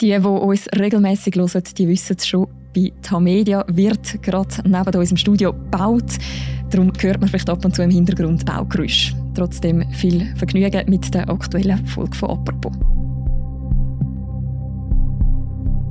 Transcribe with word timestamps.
Die, 0.00 0.18
die 0.18 0.26
uns 0.26 0.66
regelmäßig 0.78 1.36
hören, 1.36 1.62
die 1.76 1.88
wissen 1.88 2.16
es 2.16 2.26
schon. 2.26 2.46
Bei 2.74 2.90
Tamedia 3.02 3.64
wird 3.68 4.22
gerade 4.22 4.48
neben 4.64 4.98
unserem 4.98 5.16
Studio 5.18 5.52
gebaut. 5.52 6.16
Darum 6.70 6.90
hört 6.98 7.20
man 7.20 7.28
vielleicht 7.28 7.50
ab 7.50 7.62
und 7.64 7.74
zu 7.74 7.82
im 7.82 7.90
Hintergrund 7.90 8.46
Baugeräusche. 8.46 9.14
Trotzdem 9.34 9.84
viel 9.92 10.34
Vergnügen 10.36 10.88
mit 10.88 11.12
der 11.12 11.28
aktuellen 11.28 11.84
Folge 11.86 12.16
von 12.16 12.30
«Apropos». 12.30 12.72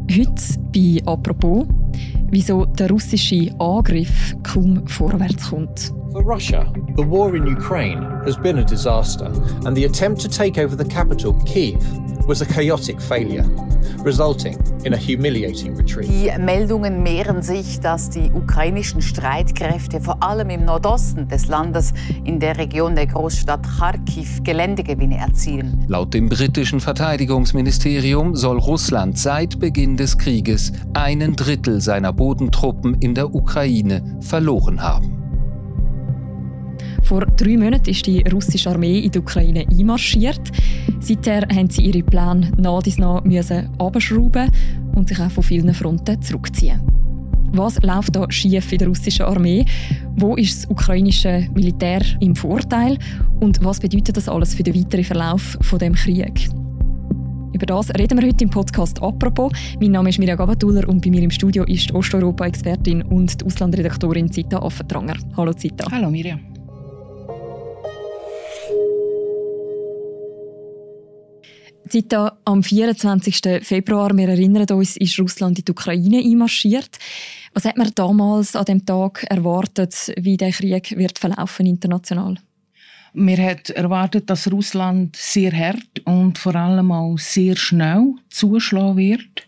Heute 0.10 0.60
bei 0.74 1.02
«Apropos» 1.06 1.68
wieso 2.32 2.66
der 2.66 2.90
russische 2.90 3.52
Angriff 3.60 4.36
kaum 4.44 4.88
vorwärts 4.88 5.50
kommt. 5.50 5.94
For 6.12 6.24
Russia, 6.24 6.72
the 6.98 7.04
war 7.04 7.36
in 7.36 7.48
Ukraine 7.48 8.22
has 8.26 8.38
been 8.38 8.58
a 8.58 8.64
disaster, 8.64 9.32
and 9.66 9.76
the 9.76 9.86
attempt 9.86 10.22
to 10.22 10.28
take 10.28 10.60
over 10.60 10.76
the 10.76 10.88
capital, 10.88 11.34
Kiev, 11.46 11.78
was 12.30 12.42
a 12.44 12.46
chaotic 12.46 13.02
failure, 13.02 13.44
resulting 14.06 14.56
in 14.86 14.94
a 14.94 14.98
humiliating 14.98 15.76
retreat. 15.76 16.08
Die 16.08 16.32
Meldungen 16.40 17.02
mehren 17.02 17.42
sich, 17.42 17.80
dass 17.80 18.12
die 18.12 18.30
ukrainischen 18.32 19.02
Streitkräfte 19.02 20.00
vor 20.00 20.22
allem 20.22 20.52
im 20.52 20.64
Nordosten 20.64 21.28
des 21.28 21.48
Landes 21.48 21.92
in 22.24 22.40
der 22.40 22.58
Region 22.58 22.96
der 22.96 23.08
Großstadt 23.08 23.68
Kharkiv 23.80 24.44
Geländegewinne 24.44 25.18
erzielen. 25.18 25.84
Laut 25.88 26.14
dem 26.14 26.30
britischen 26.30 26.80
Verteidigungsministerium 26.80 28.36
soll 28.36 28.60
Russland 28.60 29.18
seit 29.18 29.60
Beginn 29.60 29.98
des 29.98 30.16
Krieges 30.16 30.72
einen 30.94 31.36
Drittel 31.36 31.82
seiner 31.82 32.14
Bodentruppen 32.14 32.94
in 33.02 33.16
der 33.16 33.34
Ukraine 33.34 34.20
verloren 34.22 34.84
haben. 34.84 35.19
Vor 37.10 37.26
drei 37.26 37.58
Monaten 37.58 37.90
ist 37.90 38.06
die 38.06 38.22
russische 38.32 38.70
Armee 38.70 39.00
in 39.00 39.10
die 39.10 39.18
Ukraine 39.18 39.66
einmarschiert. 39.68 40.52
Seither 41.00 41.42
haben 41.52 41.68
sie 41.68 41.82
ihre 41.88 42.04
Pläne 42.04 42.52
nach 42.56 42.84
dies 42.84 43.00
nach 43.00 43.24
abschrauben 43.80 44.52
und 44.94 45.10
sich 45.10 45.20
auch 45.20 45.32
von 45.32 45.42
vielen 45.42 45.74
Fronten 45.74 46.22
zurückziehen. 46.22 46.80
Was 47.54 47.82
läuft 47.82 48.16
da 48.16 48.30
schief 48.30 48.72
in 48.72 48.78
der 48.78 48.90
russischen 48.90 49.26
Armee? 49.26 49.66
Wo 50.18 50.36
ist 50.36 50.56
das 50.56 50.70
ukrainische 50.70 51.48
Militär 51.56 52.02
im 52.20 52.36
Vorteil? 52.36 53.00
Und 53.40 53.66
was 53.66 53.80
bedeutet 53.80 54.16
das 54.16 54.30
alles 54.30 54.54
für 54.54 54.62
den 54.62 54.76
weiteren 54.76 55.04
Verlauf 55.04 55.58
von 55.62 55.80
dem 55.80 55.96
Krieg? 55.96 56.48
Über 57.54 57.66
das 57.66 57.90
reden 57.96 58.22
wir 58.22 58.28
heute 58.28 58.44
im 58.44 58.52
Podcast 58.52 59.02
«Apropos». 59.02 59.52
Mein 59.82 59.94
Name 59.94 60.10
ist 60.10 60.20
Mirja 60.20 60.36
Gabatuller 60.36 60.88
und 60.88 61.02
bei 61.04 61.10
mir 61.10 61.24
im 61.24 61.32
Studio 61.32 61.64
ist 61.64 61.92
Osteuropa-Expertin 61.92 63.02
und 63.02 63.42
die 63.42 63.46
Auslandredaktorin 63.46 64.32
Zita 64.32 64.60
Affentranger. 64.60 65.16
Hallo 65.36 65.54
Zita. 65.54 65.92
Hallo 65.92 66.12
Mirja. 66.12 66.38
Seit 71.92 72.14
am 72.46 72.62
24. 72.62 73.64
Februar, 73.64 74.16
wir 74.16 74.30
erinnern 74.30 74.68
uns, 74.70 74.96
ist 74.96 75.20
Russland 75.20 75.58
in 75.58 75.66
die 75.66 75.72
Ukraine 75.72 76.20
einmarschiert. 76.20 77.00
Was 77.54 77.66
hat 77.66 77.78
man 77.78 77.92
damals 77.96 78.56
an 78.56 78.66
dem 78.66 78.86
Tag 78.86 79.26
erwartet, 79.28 80.14
wie 80.16 80.38
der 80.38 80.52
Krieg 80.52 80.96
wird 80.96 81.18
verlaufen 81.18 81.66
international? 81.66 82.36
Wir 83.14 83.38
hat 83.44 83.72
erwartet, 83.72 84.30
dass 84.30 84.52
Russland 84.52 85.16
sehr 85.16 85.52
hart 85.52 86.02
und 86.06 86.38
vor 86.38 86.56
allem 86.56 86.92
auch 86.92 87.18
sehr 87.18 87.56
schnell 87.56 88.14
zuschlagen 88.30 88.98
wird. 88.98 89.48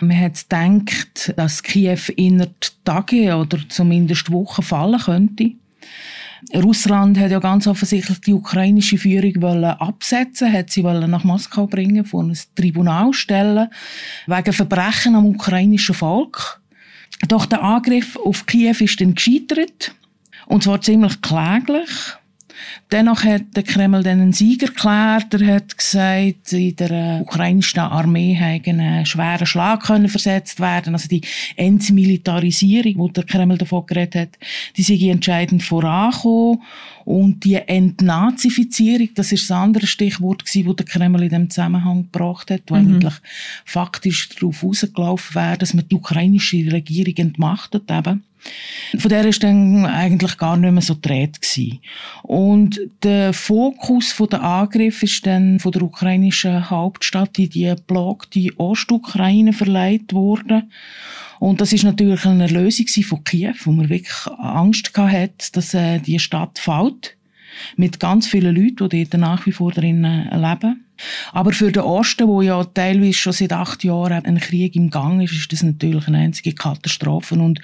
Man 0.00 0.16
hat 0.16 0.48
gedacht, 0.48 1.34
dass 1.36 1.60
Kiew 1.60 2.12
innerhalb 2.14 2.54
Tage 2.84 3.34
oder 3.34 3.58
zumindest 3.68 4.30
Wochen 4.30 4.62
fallen 4.62 5.00
könnte. 5.00 5.52
Russland 6.54 7.18
hat 7.18 7.30
ja 7.30 7.38
ganz 7.38 7.66
offensichtlich 7.66 8.20
die 8.20 8.32
ukrainische 8.32 8.98
Führung 8.98 9.64
absetzen, 9.64 10.52
hat 10.52 10.70
sie 10.70 10.82
nach 10.82 11.24
Moskau 11.24 11.66
bringen, 11.66 12.04
vor 12.04 12.22
ein 12.24 12.38
Tribunal 12.54 13.12
stellen, 13.12 13.68
wegen 14.26 14.52
Verbrechen 14.52 15.14
am 15.14 15.26
ukrainischen 15.26 15.94
Volk. 15.94 16.60
Doch 17.28 17.46
der 17.46 17.62
Angriff 17.62 18.16
auf 18.16 18.46
Kiew 18.46 18.76
ist 18.80 19.00
dann 19.00 19.14
gescheitert. 19.14 19.94
Und 20.46 20.64
zwar 20.64 20.80
ziemlich 20.80 21.20
kläglich. 21.20 21.90
Dennoch 22.90 23.24
hat 23.24 23.42
der 23.54 23.62
Kreml 23.62 24.02
dann 24.02 24.20
einen 24.20 24.32
Sieg 24.32 24.62
erklärt. 24.62 25.32
Er 25.34 25.54
hat 25.54 25.76
gesagt, 25.76 26.52
in 26.52 26.76
der 26.76 26.90
äh, 26.90 27.20
ukrainischen 27.20 27.80
Armee 27.80 28.36
einen 28.38 29.06
schweren 29.06 29.46
Schlag 29.46 29.84
können 29.84 30.08
versetzt 30.08 30.60
werden. 30.60 30.94
Also 30.94 31.08
die 31.08 31.22
Entmilitarisierung, 31.56 32.94
wo 32.96 33.08
der 33.08 33.24
Kreml 33.24 33.58
davon 33.58 33.86
geredet 33.86 34.14
hat, 34.14 34.38
die 34.76 34.82
sei 34.82 35.10
entscheidend 35.10 35.62
vorangekommen. 35.62 36.62
Und 37.04 37.44
die 37.44 37.56
Entnazifizierung, 37.56 39.08
das 39.14 39.32
ist 39.32 39.48
das 39.48 39.56
andere 39.56 39.86
Stichwort 39.86 40.44
gewesen, 40.44 40.66
das 40.66 40.76
der 40.76 40.86
Kreml 40.86 41.22
in 41.22 41.30
dem 41.30 41.50
Zusammenhang 41.50 42.08
gebracht 42.10 42.50
hat, 42.50 42.62
wo 42.68 42.76
mhm. 42.76 42.94
eigentlich 42.94 43.14
faktisch 43.64 44.28
darauf 44.28 44.62
rausgelaufen 44.62 45.34
wäre, 45.34 45.58
dass 45.58 45.74
man 45.74 45.88
die 45.88 45.94
ukrainische 45.94 46.70
Regierung 46.70 47.14
entmachtet 47.16 47.90
eben. 47.90 48.24
Von 48.98 49.08
der 49.08 49.24
ist 49.24 49.42
dann 49.42 49.86
eigentlich 49.86 50.36
gar 50.36 50.56
nicht 50.56 50.72
mehr 50.72 50.82
so 50.82 50.96
dreht. 51.00 51.38
Und 52.22 52.80
der 53.02 53.32
Fokus 53.32 54.12
von 54.12 54.28
der 54.28 54.42
Angriff 54.42 55.02
ist 55.02 55.26
dann 55.26 55.60
von 55.60 55.72
der 55.72 55.82
ukrainischen 55.82 56.70
Hauptstadt 56.70 57.38
in 57.38 57.50
die 57.50 57.74
blockte 57.86 58.50
Ostukraine 58.56 59.52
verleiht 59.52 60.12
worden. 60.12 60.70
Und 61.38 61.60
das 61.60 61.72
ist 61.72 61.84
natürlich 61.84 62.26
eine 62.26 62.48
Lösung 62.48 62.86
von 63.04 63.24
Kiew, 63.24 63.54
wo 63.64 63.72
man 63.72 63.88
wirklich 63.88 64.26
Angst 64.38 64.96
hatte, 64.96 65.52
dass 65.52 65.72
äh, 65.74 65.98
die 65.98 66.18
Stadt 66.18 66.58
fällt. 66.58 67.16
Mit 67.76 67.98
ganz 67.98 68.26
vielen 68.26 68.54
Leuten, 68.54 68.88
die 68.88 69.08
dort 69.08 69.20
nach 69.20 69.46
wie 69.46 69.52
vor 69.52 69.72
drinnen 69.72 70.28
leben. 70.30 70.84
Aber 71.32 71.52
für 71.52 71.72
den 71.72 71.82
Osten, 71.82 72.28
wo 72.28 72.42
ja 72.42 72.62
teilweise 72.64 73.14
schon 73.14 73.32
seit 73.32 73.52
acht 73.52 73.84
Jahren 73.84 74.24
ein 74.24 74.40
Krieg 74.40 74.76
im 74.76 74.90
Gang 74.90 75.22
ist, 75.22 75.32
ist 75.32 75.52
das 75.52 75.62
natürlich 75.62 76.06
eine 76.08 76.18
einzige 76.18 76.54
Katastrophe. 76.54 77.34
Und 77.34 77.60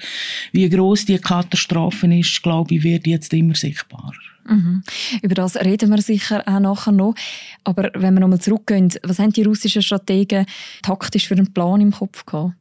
wie 0.51 0.69
groß 0.69 1.05
die 1.05 1.19
Katastrophe 1.19 2.13
ist, 2.15 2.41
glaube 2.43 2.75
ich, 2.75 2.83
wird 2.83 3.07
jetzt 3.07 3.33
immer 3.33 3.55
sichtbarer. 3.55 4.13
Mhm. 4.47 4.83
Über 5.21 5.35
das 5.35 5.57
reden 5.57 5.89
wir 5.89 6.01
sicher 6.01 6.43
auch 6.45 6.59
nachher 6.59 6.91
noch. 6.91 7.15
Aber 7.63 7.91
wenn 7.93 8.13
wir 8.13 8.21
nochmal 8.21 8.39
zurückgehen, 8.39 8.89
was 9.03 9.19
haben 9.19 9.33
die 9.33 9.43
russischen 9.43 9.81
Strategen 9.81 10.45
taktisch 10.81 11.27
für 11.27 11.35
einen 11.35 11.53
Plan 11.53 11.81
im 11.81 11.91
Kopf 11.91 12.25
gehabt? 12.25 12.53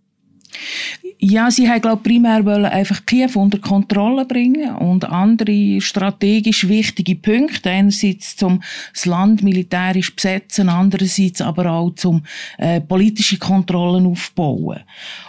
Ja, 1.19 1.51
sie 1.51 1.69
haben 1.69 1.81
glaube 1.81 2.03
primär 2.03 2.45
wollen 2.45 2.67
einfach 2.67 3.05
Kiew 3.07 3.31
unter 3.35 3.59
Kontrolle 3.59 4.27
bringen 4.27 4.75
und 4.77 5.05
andere 5.05 5.81
strategisch 5.81 6.69
wichtige 6.69 7.17
Punkte 7.17 7.71
einerseits 7.71 8.37
zum 8.37 8.63
das 8.93 9.07
Land 9.07 9.43
militärisch 9.43 10.15
besetzen, 10.15 10.69
andererseits 10.69 11.41
aber 11.41 11.71
auch 11.71 11.91
zum 11.95 12.23
äh, 12.59 12.81
politische 12.81 13.39
Kontrollen 13.39 14.07
aufbauen. 14.07 14.81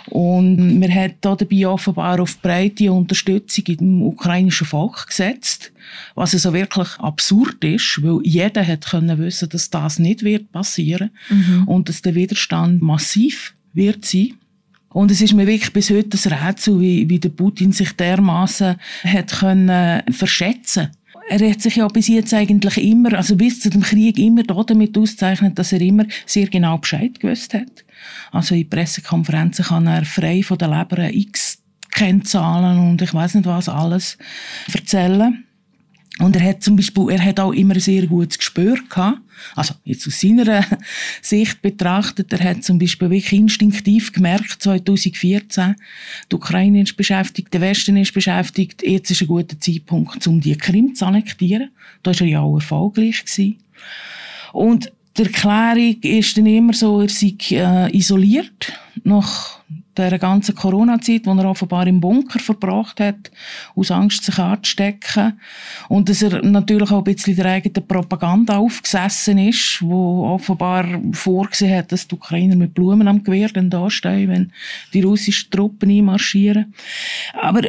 Und 0.10 0.80
man 0.80 0.94
hat 0.94 1.16
da 1.22 1.36
dabei 1.36 1.68
offenbar 1.68 2.20
auf 2.20 2.38
breite 2.42 2.92
Unterstützung 2.92 3.66
im 3.68 4.02
ukrainischen 4.02 4.68
Volk 4.68 5.08
gesetzt, 5.08 5.72
was 6.16 6.34
also 6.34 6.54
wirklich 6.54 6.90
absurd 7.00 7.64
ist, 7.64 8.02
weil 8.04 8.20
jeder 8.24 8.66
hat 8.66 8.90
können 8.90 9.18
wissen, 9.18 9.50
dass 9.50 9.70
das 9.70 10.00
nicht 10.00 10.24
wird 10.24 10.52
passieren 10.52 11.12
mhm. 11.30 11.64
und 11.66 11.90
dass 11.90 12.02
der 12.02 12.16
Widerstand 12.16 12.82
massiv 12.82 13.54
wird 13.74 14.06
sein. 14.06 14.34
Und 14.90 15.12
es 15.12 15.22
ist 15.22 15.34
mir 15.34 15.48
wirklich 15.48 15.74
bis 15.74 15.90
heute 15.90 16.18
ein 16.18 16.34
Rätsel, 16.34 16.80
wie, 16.80 17.10
wie 17.10 17.20
der 17.20 17.30
Putin 17.30 17.72
sich 17.72 17.92
dermaßen 17.94 18.76
hat 19.04 19.40
können 19.40 20.02
verschätzen. 20.12 20.90
Er 21.30 21.50
hat 21.50 21.62
sich 21.62 21.76
ja 21.76 21.88
bis 21.90 22.08
jetzt 22.08 22.34
eigentlich 22.34 22.78
immer, 22.78 23.14
also 23.14 23.36
bis 23.36 23.60
zu 23.60 23.70
dem 23.70 23.82
Krieg 23.82 24.18
immer 24.18 24.44
damit 24.44 24.98
auszeichnet, 24.98 25.60
dass 25.60 25.74
er 25.74 25.82
immer 25.82 26.06
sehr 26.26 26.48
genau 26.48 26.78
Bescheid 26.78 27.20
gewusst 27.20 27.54
hat. 27.54 27.84
Also 28.32 28.56
in 28.56 28.70
Pressekonferenzen 28.70 29.66
kann 29.66 29.88
er 29.88 30.06
frei 30.06 30.42
von 30.42 30.58
der 30.58 30.70
Leber 30.70 31.14
x 31.14 31.58
Kennzahlen 31.92 32.80
und 32.80 33.02
ich 33.02 33.14
weiß 33.14 33.36
nicht 33.36 33.46
was 33.46 33.68
alles 33.68 34.18
erzählen. 34.72 35.47
Und 36.20 36.36
er 36.36 36.42
hat 36.42 36.64
zum 36.64 36.76
Beispiel, 36.76 37.10
er 37.12 37.24
hat 37.24 37.40
auch 37.40 37.54
immer 37.54 37.76
ein 37.76 37.80
sehr 37.80 38.08
gutes 38.08 38.40
Gespür 38.40 38.78
gehabt. 38.90 39.20
Also, 39.56 39.76
jetzt 39.84 40.08
aus 40.08 40.20
seiner 40.20 40.66
Sicht 41.22 41.62
betrachtet, 41.62 42.34
er 42.34 42.44
hat 42.44 42.64
zum 42.64 42.80
Beispiel 42.80 43.10
wirklich 43.10 43.34
instinktiv 43.34 44.12
gemerkt, 44.12 44.64
2014, 44.64 45.76
die 46.32 46.36
Ukraine 46.36 46.82
ist 46.82 46.98
beschäftigt, 46.98 47.54
der 47.54 47.62
Westen 47.62 47.98
ist 47.98 48.14
beschäftigt, 48.14 48.82
jetzt 48.82 49.12
ist 49.12 49.22
ein 49.22 49.28
guter 49.28 49.60
Zeitpunkt, 49.60 50.26
um 50.26 50.42
die 50.42 50.58
Krim 50.58 50.96
zu 50.96 51.06
annektieren. 51.06 51.70
Da 52.02 52.12
war 52.12 52.22
er 52.22 52.28
ja 52.28 52.42
auch 52.42 52.56
erfolgreich 52.56 53.24
gewesen. 53.24 53.58
Und 54.54 54.92
die 55.18 55.24
Erklärung 55.24 56.02
ist 56.02 56.38
dann 56.38 56.46
immer 56.46 56.74
so, 56.74 57.02
er 57.02 57.10
sei 57.10 57.36
äh, 57.52 57.96
isoliert, 57.96 58.74
nach 59.04 59.60
der 59.98 60.20
ganzen 60.20 60.56
Corona-Zeit, 60.56 61.26
die 61.26 61.30
er 61.30 61.50
offenbar 61.50 61.88
im 61.88 62.00
Bunker 62.00 62.40
verbracht 62.40 63.00
hat, 63.00 63.32
aus 63.76 63.92
Angst, 63.92 64.24
sich 64.24 64.38
anzustecken. 64.38 65.40
Und 65.90 66.10
dass 66.10 66.22
er 66.22 66.42
natürlich 66.44 66.92
auch 66.92 67.00
ein 67.00 67.04
bisschen 67.04 67.36
der 67.36 67.46
eigenen 67.46 67.88
Propaganda 67.88 68.58
aufgesessen 68.58 69.38
ist, 69.38 69.82
wo 69.82 70.26
offenbar 70.26 70.86
vorgesehen 71.12 71.78
hat, 71.78 71.92
dass 71.92 72.08
die 72.08 72.16
Ukrainer 72.16 72.56
mit 72.56 72.74
Blumen 72.74 73.08
am 73.08 73.24
Gewehr 73.24 73.50
dann 73.50 73.70
dastehen, 73.70 74.30
wenn 74.30 74.52
die 74.94 75.02
russischen 75.02 75.52
Truppen 75.52 75.90
einmarschieren. 75.90 76.74
Aber 77.34 77.62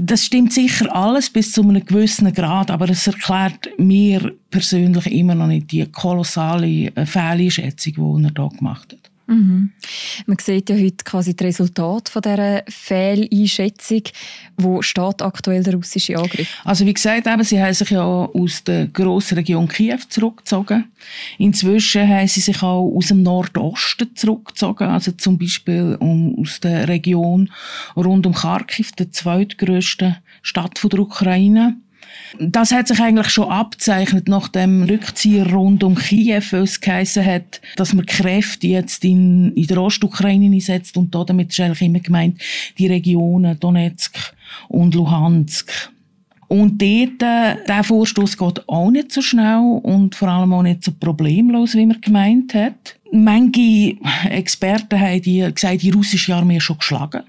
das 0.00 0.24
stimmt 0.24 0.52
sicher 0.52 0.94
alles 0.94 1.30
bis 1.30 1.52
zu 1.52 1.62
einem 1.62 1.84
gewissen 1.84 2.32
Grad, 2.32 2.70
aber 2.70 2.88
es 2.88 3.06
erklärt 3.06 3.68
mir 3.78 4.34
persönlich 4.50 5.06
immer 5.06 5.34
noch 5.34 5.46
nicht 5.46 5.72
die 5.72 5.86
kolossale 5.86 6.92
Fehleinschätzung, 7.04 8.20
die 8.20 8.26
er 8.26 8.30
da 8.30 8.48
gemacht 8.48 8.92
hat. 8.92 9.07
Mhm. 9.28 9.72
Man 10.26 10.38
sieht 10.38 10.70
ja 10.70 10.76
heute 10.76 11.04
quasi 11.04 11.36
das 11.36 11.46
Resultat 11.46 12.08
von 12.08 12.22
dieser 12.22 12.62
Fehleinschätzung. 12.66 14.02
Wo 14.56 14.80
steht 14.80 15.20
aktuell 15.20 15.62
der 15.62 15.74
russische 15.74 16.16
Angriff? 16.16 16.48
Also 16.64 16.86
wie 16.86 16.94
gesagt, 16.94 17.26
eben, 17.26 17.44
sie 17.44 17.62
haben 17.62 17.74
sich 17.74 17.90
ja 17.90 18.02
aus 18.02 18.64
der 18.64 18.86
grossen 18.86 19.36
Region 19.36 19.68
Kiew 19.68 19.98
zurückgezogen. 20.08 20.90
Inzwischen 21.36 22.08
haben 22.08 22.26
sie 22.26 22.40
sich 22.40 22.62
auch 22.62 22.90
aus 22.90 23.08
dem 23.08 23.22
Nordosten 23.22 24.16
zurückgezogen, 24.16 24.88
also 24.88 25.12
zum 25.12 25.36
Beispiel 25.36 25.98
aus 26.00 26.60
der 26.60 26.88
Region 26.88 27.50
rund 27.96 28.26
um 28.26 28.32
Kharkiv, 28.32 28.92
der 28.92 29.12
zweitgrößten 29.12 30.16
Stadt 30.40 30.80
der 30.82 31.00
Ukraine. 31.00 31.76
Das 32.38 32.72
hat 32.72 32.88
sich 32.88 33.00
eigentlich 33.00 33.30
schon 33.30 33.48
abzeichnet 33.48 34.28
nach 34.28 34.48
dem 34.48 34.82
Rückzieher 34.82 35.50
rund 35.50 35.82
um 35.82 35.94
Kiew, 35.94 36.42
weil 36.50 36.62
es 36.62 36.80
geheissen 36.80 37.24
hat, 37.24 37.60
dass 37.76 37.94
man 37.94 38.06
Kräfte 38.06 38.66
jetzt 38.66 39.04
in, 39.04 39.52
in 39.54 39.66
der 39.66 39.82
Ostukraine 39.82 40.54
einsetzt 40.54 40.96
und 40.96 41.14
da 41.14 41.24
damit 41.24 41.50
ist 41.50 41.60
eigentlich 41.60 41.82
immer 41.82 42.00
gemeint, 42.00 42.40
die 42.78 42.86
Regionen 42.86 43.58
Donetsk 43.58 44.34
und 44.68 44.94
Luhansk. 44.94 45.90
Und 46.48 46.80
dort, 46.80 47.22
äh, 47.22 47.62
der 47.66 47.84
Vorstoß 47.84 48.38
geht 48.38 48.68
auch 48.68 48.90
nicht 48.90 49.12
so 49.12 49.20
schnell 49.20 49.80
und 49.82 50.14
vor 50.14 50.28
allem 50.28 50.54
auch 50.54 50.62
nicht 50.62 50.82
so 50.82 50.92
problemlos, 50.92 51.74
wie 51.74 51.84
man 51.84 52.00
gemeint 52.00 52.54
hat. 52.54 52.96
Manche 53.12 53.96
Experten 54.30 54.98
haben 54.98 55.22
die 55.22 55.46
gesagt, 55.52 55.82
die 55.82 55.90
russische 55.90 56.34
Armee 56.34 56.56
ist 56.56 56.64
schon 56.64 56.78
geschlagen. 56.78 57.22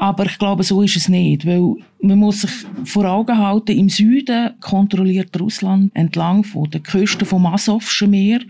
Aber 0.00 0.24
ich 0.24 0.38
glaube, 0.38 0.62
so 0.62 0.80
ist 0.80 0.96
es 0.96 1.10
nicht, 1.10 1.44
weil 1.44 1.74
man 2.00 2.18
muss 2.18 2.40
sich 2.40 2.50
vor 2.84 3.04
Augen 3.04 3.36
halten, 3.36 3.76
im 3.76 3.90
Süden 3.90 4.58
kontrolliert 4.58 5.38
Russland 5.38 5.94
entlang 5.94 6.42
von 6.42 6.70
den 6.70 6.82
Küsten 6.82 7.26
vom 7.26 7.44
Asowschen 7.44 8.08
Meer 8.08 8.40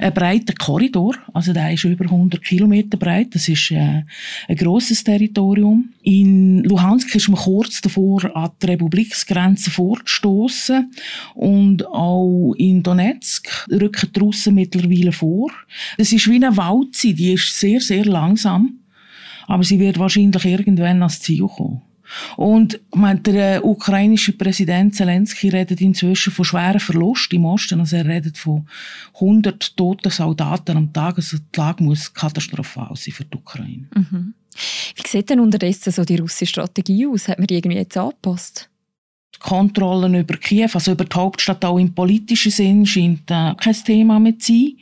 einen 0.00 0.14
breiten 0.14 0.54
Korridor. 0.54 1.14
Also 1.34 1.52
der 1.52 1.74
ist 1.74 1.84
über 1.84 2.06
100 2.06 2.42
Kilometer 2.42 2.96
breit. 2.96 3.34
Das 3.34 3.46
ist 3.48 3.70
äh, 3.70 4.04
ein 4.48 4.56
grosses 4.56 5.04
Territorium. 5.04 5.90
In 6.00 6.64
Luhansk 6.64 7.14
ist 7.14 7.28
man 7.28 7.38
kurz 7.38 7.82
davor, 7.82 8.34
an 8.34 8.52
die 8.62 8.66
Republiksgrenze 8.68 9.70
vorzustoßen. 9.70 10.90
Und 11.34 11.86
auch 11.86 12.54
in 12.56 12.82
Donetsk 12.82 13.68
rücken 13.70 14.08
die 14.10 14.20
Russen 14.20 14.54
mittlerweile 14.54 15.12
vor. 15.12 15.50
Es 15.98 16.14
ist 16.14 16.30
wie 16.30 16.36
eine 16.36 16.56
Walze, 16.56 17.12
die 17.12 17.34
ist 17.34 17.60
sehr, 17.60 17.82
sehr 17.82 18.06
langsam. 18.06 18.78
Aber 19.46 19.62
sie 19.62 19.78
wird 19.78 19.98
wahrscheinlich 19.98 20.44
irgendwann 20.44 21.02
ans 21.02 21.20
Ziel 21.20 21.46
kommen. 21.46 21.82
Und 22.36 22.80
meine, 22.94 23.20
der 23.20 23.56
äh, 23.56 23.60
ukrainische 23.60 24.32
Präsident 24.32 24.94
Zelensky 24.94 25.48
redet 25.48 25.80
inzwischen 25.80 26.32
von 26.32 26.44
schweren 26.44 26.80
Verlusten 26.80 27.36
im 27.36 27.46
Osten. 27.46 27.80
Also 27.80 27.96
er 27.96 28.06
redet 28.06 28.36
von 28.36 28.68
100 29.14 29.76
toten 29.76 30.10
Soldaten 30.10 30.76
am 30.76 30.92
Tag. 30.92 31.16
Also 31.16 31.38
die 31.38 31.58
Lage 31.58 31.82
muss 31.82 32.12
katastrophal 32.12 32.94
sein 32.94 33.14
für 33.14 33.24
die 33.24 33.36
Ukraine. 33.36 33.88
Mhm. 33.94 34.34
Wie 34.94 35.08
sieht 35.08 35.30
denn 35.30 35.40
unterdessen 35.40 35.92
so 35.92 36.04
die 36.04 36.16
russische 36.16 36.46
Strategie 36.46 37.06
aus? 37.06 37.28
Hat 37.28 37.38
man 37.38 37.46
die 37.46 37.56
irgendwie 37.56 37.78
jetzt 37.78 37.96
angepasst? 37.96 38.68
Die 39.34 39.40
Kontrollen 39.40 40.14
über 40.14 40.36
Kiew, 40.36 40.68
also 40.74 40.92
über 40.92 41.04
die 41.04 41.16
Hauptstadt 41.16 41.64
auch 41.64 41.78
im 41.78 41.92
politischen 41.92 42.52
Sinn, 42.52 42.86
scheint 42.86 43.30
äh, 43.30 43.54
kein 43.54 43.74
Thema 43.84 44.20
mehr 44.20 44.38
zu 44.38 44.52
sein. 44.52 44.76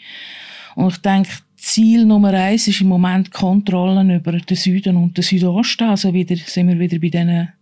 Und 0.75 0.93
ich 0.93 0.99
denke, 0.99 1.31
Ziel 1.63 2.05
Nummer 2.05 2.35
eins 2.35 2.67
ist 2.67 2.81
im 2.81 2.89
Moment 2.89 3.31
Kontrollen 3.31 4.11
über 4.11 4.33
den 4.33 4.57
Süden 4.57 4.97
und 4.97 5.17
den 5.17 5.23
Südosten. 5.23 5.89
Also 5.89 6.13
wieder, 6.13 6.35
sind 6.37 6.67
wir 6.67 6.79
wieder 6.79 6.99
bei 6.99 7.09
diesen 7.09 7.53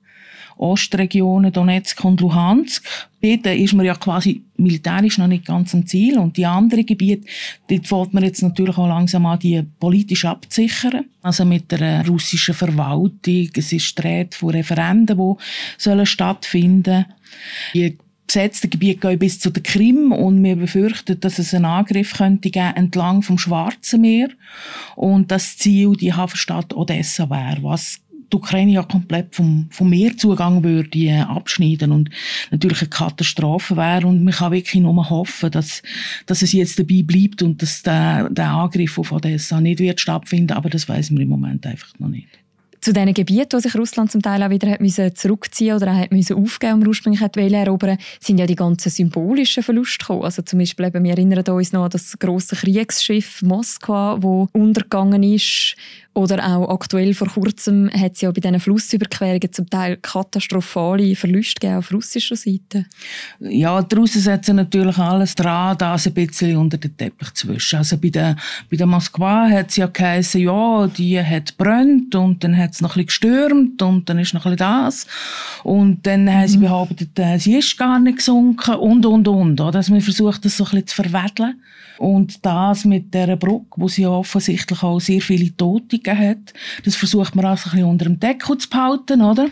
Ostregionen, 0.57 1.53
Donetsk 1.53 2.03
und 2.05 2.21
Luhansk. 2.21 2.83
Dort 3.21 3.47
ist 3.47 3.75
man 3.75 3.85
ja 3.85 3.95
quasi 3.95 4.43
militärisch 4.57 5.19
noch 5.19 5.27
nicht 5.27 5.45
ganz 5.45 5.75
am 5.75 5.87
Ziel. 5.87 6.19
Und 6.19 6.39
die 6.39 6.47
anderen 6.47 6.87
Gebiete, 6.87 7.27
dort 7.69 7.87
fällt 7.87 8.15
man 8.15 8.25
jetzt 8.25 8.43
natürlich 8.43 8.79
auch 8.79 8.89
langsam 8.89 9.27
an, 9.27 9.39
die 9.39 9.63
politisch 9.79 10.25
abzusichern. 10.25 11.05
Also 11.21 11.45
mit 11.45 11.71
der 11.71 12.07
russischen 12.07 12.55
Verwaltung. 12.55 13.51
Es 13.55 13.71
ist 13.71 13.99
die 13.99 14.03
Rede 14.03 14.35
von 14.35 14.51
Referenden, 14.51 15.19
die 15.19 15.35
sollen 15.77 16.07
stattfinden 16.07 17.05
sollen 17.75 17.99
besetzte 18.31 18.69
Gebiet 18.69 19.01
gehen 19.01 19.19
bis 19.19 19.41
zu 19.41 19.51
der 19.51 19.65
Krim 19.65 20.13
und 20.13 20.43
wir 20.45 20.55
befürchten, 20.55 21.19
dass 21.19 21.41
es 21.41 21.53
einen 21.53 21.65
Angriff 21.65 22.17
könnte 22.17 22.51
geben 22.51 22.77
entlang 22.77 23.23
vom 23.23 23.39
Schwarzen 23.39 24.03
Meer 24.03 24.29
und 24.95 25.33
das 25.33 25.59
Ziel 25.59 25.95
die 25.95 26.13
Hafenstadt 26.13 26.73
Odessa 26.73 27.29
wäre, 27.29 27.61
was 27.65 27.99
die 28.33 28.37
Ukraine 28.37 28.71
ja 28.71 28.85
komplett 28.85 29.35
vom, 29.35 29.67
vom 29.73 29.91
Meerzugang 29.91 30.63
würde 30.63 30.97
äh, 30.97 31.19
abschneiden 31.23 31.91
und 31.91 32.11
natürlich 32.53 32.83
eine 32.83 32.91
Katastrophe 32.91 33.77
wäre 33.77 34.07
und 34.07 34.23
man 34.23 34.33
kann 34.33 34.53
wirklich 34.53 34.81
nur 34.81 35.11
hoffen, 35.11 35.51
dass, 35.51 35.83
dass 36.27 36.43
es 36.43 36.53
jetzt 36.53 36.79
dabei 36.79 37.03
bleibt 37.03 37.43
und 37.43 37.61
dass 37.61 37.83
der, 37.83 38.31
der 38.31 38.51
Angriff 38.51 38.97
auf 38.97 39.11
Odessa 39.11 39.61
nicht 39.61 39.81
wird 39.81 40.01
stattfinden, 40.01 40.53
aber 40.53 40.71
das 40.71 40.89
weiß 40.89 41.11
man 41.11 41.23
im 41.23 41.29
Moment 41.31 41.67
einfach 41.67 41.99
noch 41.99 42.07
nicht 42.07 42.40
zu 42.81 42.93
diesen 42.93 43.15
Gebieten, 43.15 43.53
wo 43.53 43.59
sich 43.59 43.75
Russland 43.75 44.11
zum 44.11 44.23
Teil 44.23 44.43
auch 44.43 44.51
wieder 44.51 44.71
hat 44.71 44.81
müssen 44.81 45.15
zurückziehen 45.15 45.77
oder 45.77 45.97
hat 45.97 46.13
müssen 46.13 46.37
aufgeben, 46.37 46.83
um 46.83 46.89
ursprünglich 46.89 47.21
hat 47.21 47.37
erobern, 47.37 47.99
sind 48.21 48.39
ja 48.39 48.47
die 48.47 48.57
ganzen 48.57 48.91
symbolischen 48.91 49.63
Verluste 49.63 49.99
gekommen. 49.99 50.25
Also 50.25 50.43
zum 50.43 50.59
Beispiel 50.59 50.87
eben, 50.87 51.05
wir 51.05 51.13
erinnern 51.13 51.45
uns 51.49 51.73
noch 51.73 51.85
an 51.85 51.91
das 51.91 52.19
große 52.19 52.57
Kriegsschiff 52.57 53.43
Moskwa, 53.43 54.19
wo 54.21 54.49
untergegangen 54.53 55.23
ist 55.23 55.77
oder 56.21 56.45
auch 56.47 56.69
aktuell 56.69 57.15
vor 57.15 57.29
kurzem 57.29 57.91
hat 57.93 58.13
es 58.13 58.21
ja 58.21 58.31
bei 58.31 58.41
diesen 58.41 58.61
Flussüberquerungen 58.61 59.53
zum 59.53 59.69
Teil 59.69 59.97
katastrophale 59.97 61.17
Verluste 61.17 61.61
gegeben 61.61 61.79
auf 61.79 61.93
russischer 61.93 62.37
Seite. 62.37 62.87
Ja, 63.41 63.81
draussen 63.83 64.21
setzen 64.21 64.57
natürlich 64.57 64.99
alles 64.99 65.35
dran, 65.35 65.79
das 65.79 66.07
ein 66.07 66.15
bisschen 66.15 66.57
unter 66.57 66.79
den 66.79 66.97
Teppich 66.97 67.33
zu 67.35 67.49
wischen. 67.49 67.79
Also 67.79 67.97
bei 67.97 68.11
der, 68.11 68.37
bei 68.71 68.77
der 68.77 68.87
Moskwa 68.87 69.49
hat 69.49 69.71
es 69.71 69.77
ja 69.77 69.87
geheißen, 69.87 70.41
ja, 70.41 70.87
die 70.87 71.21
hat 71.23 71.57
brennt 71.57 72.15
und 72.15 72.45
dann 72.45 72.57
hat 72.57 72.73
es 72.73 72.81
noch 72.81 72.97
ein 72.97 73.07
bisschen 73.07 73.07
gestürmt 73.07 73.83
und 73.83 74.09
dann 74.09 74.19
ist 74.19 74.35
noch 74.35 74.47
ein 74.47 74.57
bisschen 74.57 74.85
das. 74.85 75.07
Und 75.65 76.07
dann 76.07 76.25
mhm. 76.25 76.33
haben 76.33 76.49
sie 76.49 76.59
mhm. 76.59 76.63
behauptet, 76.63 77.19
äh, 77.19 77.39
sie 77.39 77.57
ist 77.57 77.77
gar 77.79 77.99
nicht 77.99 78.19
gesunken 78.19 78.75
und, 78.75 79.07
und, 79.07 79.27
und. 79.27 79.61
Oder? 79.61 79.77
Also 79.79 79.93
man 79.93 80.01
versucht, 80.01 80.45
das 80.45 80.57
so 80.57 80.65
ein 80.65 80.71
bisschen 80.71 80.87
zu 80.87 80.97
verwedeln. 80.97 81.61
Und 82.01 82.47
das 82.47 82.87
mit 82.87 83.13
der 83.13 83.37
Brücke, 83.37 83.77
wo 83.77 83.87
sie 83.87 84.03
ja 84.03 84.09
offensichtlich 84.09 84.83
auch 84.83 85.01
sehr 85.01 85.21
viele 85.21 85.55
Tote 85.55 85.99
gegeben 85.99 86.10
hat, 86.17 86.53
das 86.85 86.97
versucht 86.97 87.35
man 87.35 87.45
also 87.45 87.67
ein 87.67 87.73
bisschen 87.73 87.89
unter 87.89 88.05
dem 88.05 88.21
Deckel 88.21 88.59
zu 88.59 88.69
behalten, 88.69 89.23
oder? 89.23 89.49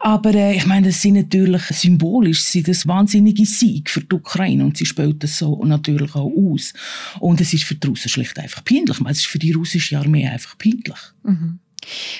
Aber 0.00 0.34
äh, 0.34 0.56
ich 0.56 0.66
meine, 0.66 0.88
das 0.88 1.02
sind 1.02 1.14
natürlich 1.14 1.62
symbolisch 1.70 2.42
sind 2.44 2.68
das 2.68 2.86
wahnsinnige 2.86 3.46
Sieg 3.46 3.90
für 3.90 4.00
die 4.00 4.14
Ukraine 4.14 4.64
und 4.64 4.76
sie 4.76 4.86
spielt 4.86 5.22
das 5.22 5.38
so 5.38 5.64
natürlich 5.64 6.14
auch 6.14 6.30
aus. 6.30 6.72
Und 7.18 7.40
es 7.40 7.52
ist 7.52 7.64
für 7.64 7.74
die 7.74 7.86
Russen 7.86 8.08
schlicht 8.08 8.38
einfach 8.38 8.64
peinlich. 8.64 9.00
Meine, 9.00 9.12
es 9.12 9.20
ist 9.20 9.26
für 9.26 9.38
die 9.38 9.52
russische 9.52 9.98
Armee 9.98 10.26
einfach 10.26 10.56
peinlich. 10.58 10.98
Mhm. 11.24 11.58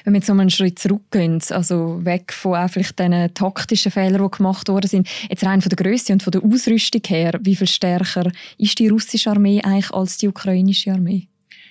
Wenn 0.04 0.14
wir 0.14 0.18
jetzt 0.18 0.28
noch 0.28 0.38
einen 0.38 0.50
Schritt 0.50 0.78
zurückgehen, 0.78 1.42
also 1.50 2.04
weg 2.04 2.32
von 2.32 2.54
auch 2.54 2.71
vielleicht 2.71 2.99
den 2.99 3.32
taktischen 3.35 3.92
Fehlern, 3.92 4.23
die 4.23 4.37
gemacht 4.37 4.68
worden 4.68 4.88
sind, 4.88 5.09
jetzt 5.28 5.44
rein 5.44 5.61
von 5.61 5.68
der 5.68 5.76
Größe 5.85 6.12
und 6.12 6.23
von 6.23 6.30
der 6.30 6.42
Ausrüstung 6.42 7.02
her, 7.06 7.38
wie 7.42 7.56
viel 7.56 7.66
stärker 7.66 8.30
ist 8.56 8.78
die 8.78 8.88
russische 8.88 9.30
Armee 9.30 9.61
eigentlich 9.62 9.90
als 9.90 10.16
die 10.18 10.28
ukrainische 10.28 10.92
Armee? 10.92 11.28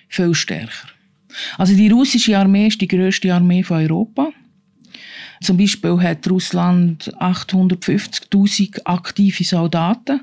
Viel 0.08 0.34
stärker. 0.34 0.88
Also 1.56 1.74
die 1.74 1.88
russische 1.88 2.38
Armee 2.38 2.68
ist 2.68 2.80
die 2.80 2.88
größte 2.88 3.32
Armee 3.32 3.62
von 3.62 3.78
Europa. 3.78 4.30
Zum 5.40 5.56
Beispiel 5.56 6.00
hat 6.00 6.28
Russland 6.28 7.12
850.000 7.20 8.80
aktive 8.84 9.44
Soldaten 9.44 10.20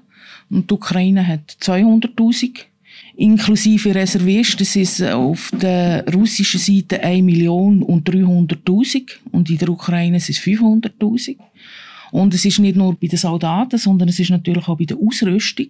und 0.49 0.69
die 0.69 0.73
Ukraine 0.73 1.25
hat 1.25 1.57
200.000 1.61 2.65
inklusive 3.17 3.95
Reservisten 3.95 4.65
sind 4.65 4.83
es 4.83 5.01
auf 5.01 5.51
der 5.53 6.05
russischen 6.13 6.59
Seite 6.59 7.01
1 7.01 7.23
Million 7.23 7.81
und 7.81 8.09
300.000 8.09 9.03
und 9.31 9.49
in 9.49 9.57
der 9.57 9.69
Ukraine 9.69 10.19
sind 10.19 10.37
es 10.37 10.43
500.000. 10.43 11.37
Und 12.11 12.33
es 12.33 12.45
ist 12.45 12.59
nicht 12.59 12.77
nur 12.77 12.95
bei 12.95 13.07
den 13.07 13.17
Soldaten, 13.17 13.77
sondern 13.77 14.07
es 14.07 14.19
ist 14.19 14.29
natürlich 14.29 14.67
auch 14.67 14.77
bei 14.77 14.85
der 14.85 14.97
Ausrüstung 14.97 15.67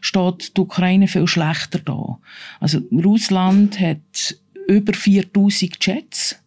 steht 0.00 0.56
die 0.56 0.60
Ukraine 0.60 1.06
viel 1.06 1.26
schlechter 1.26 1.78
da. 1.78 2.18
Also 2.58 2.80
Russland 2.90 3.78
hat 3.78 4.36
über 4.66 4.92
4000 4.92 5.76
Jets, 5.84 6.42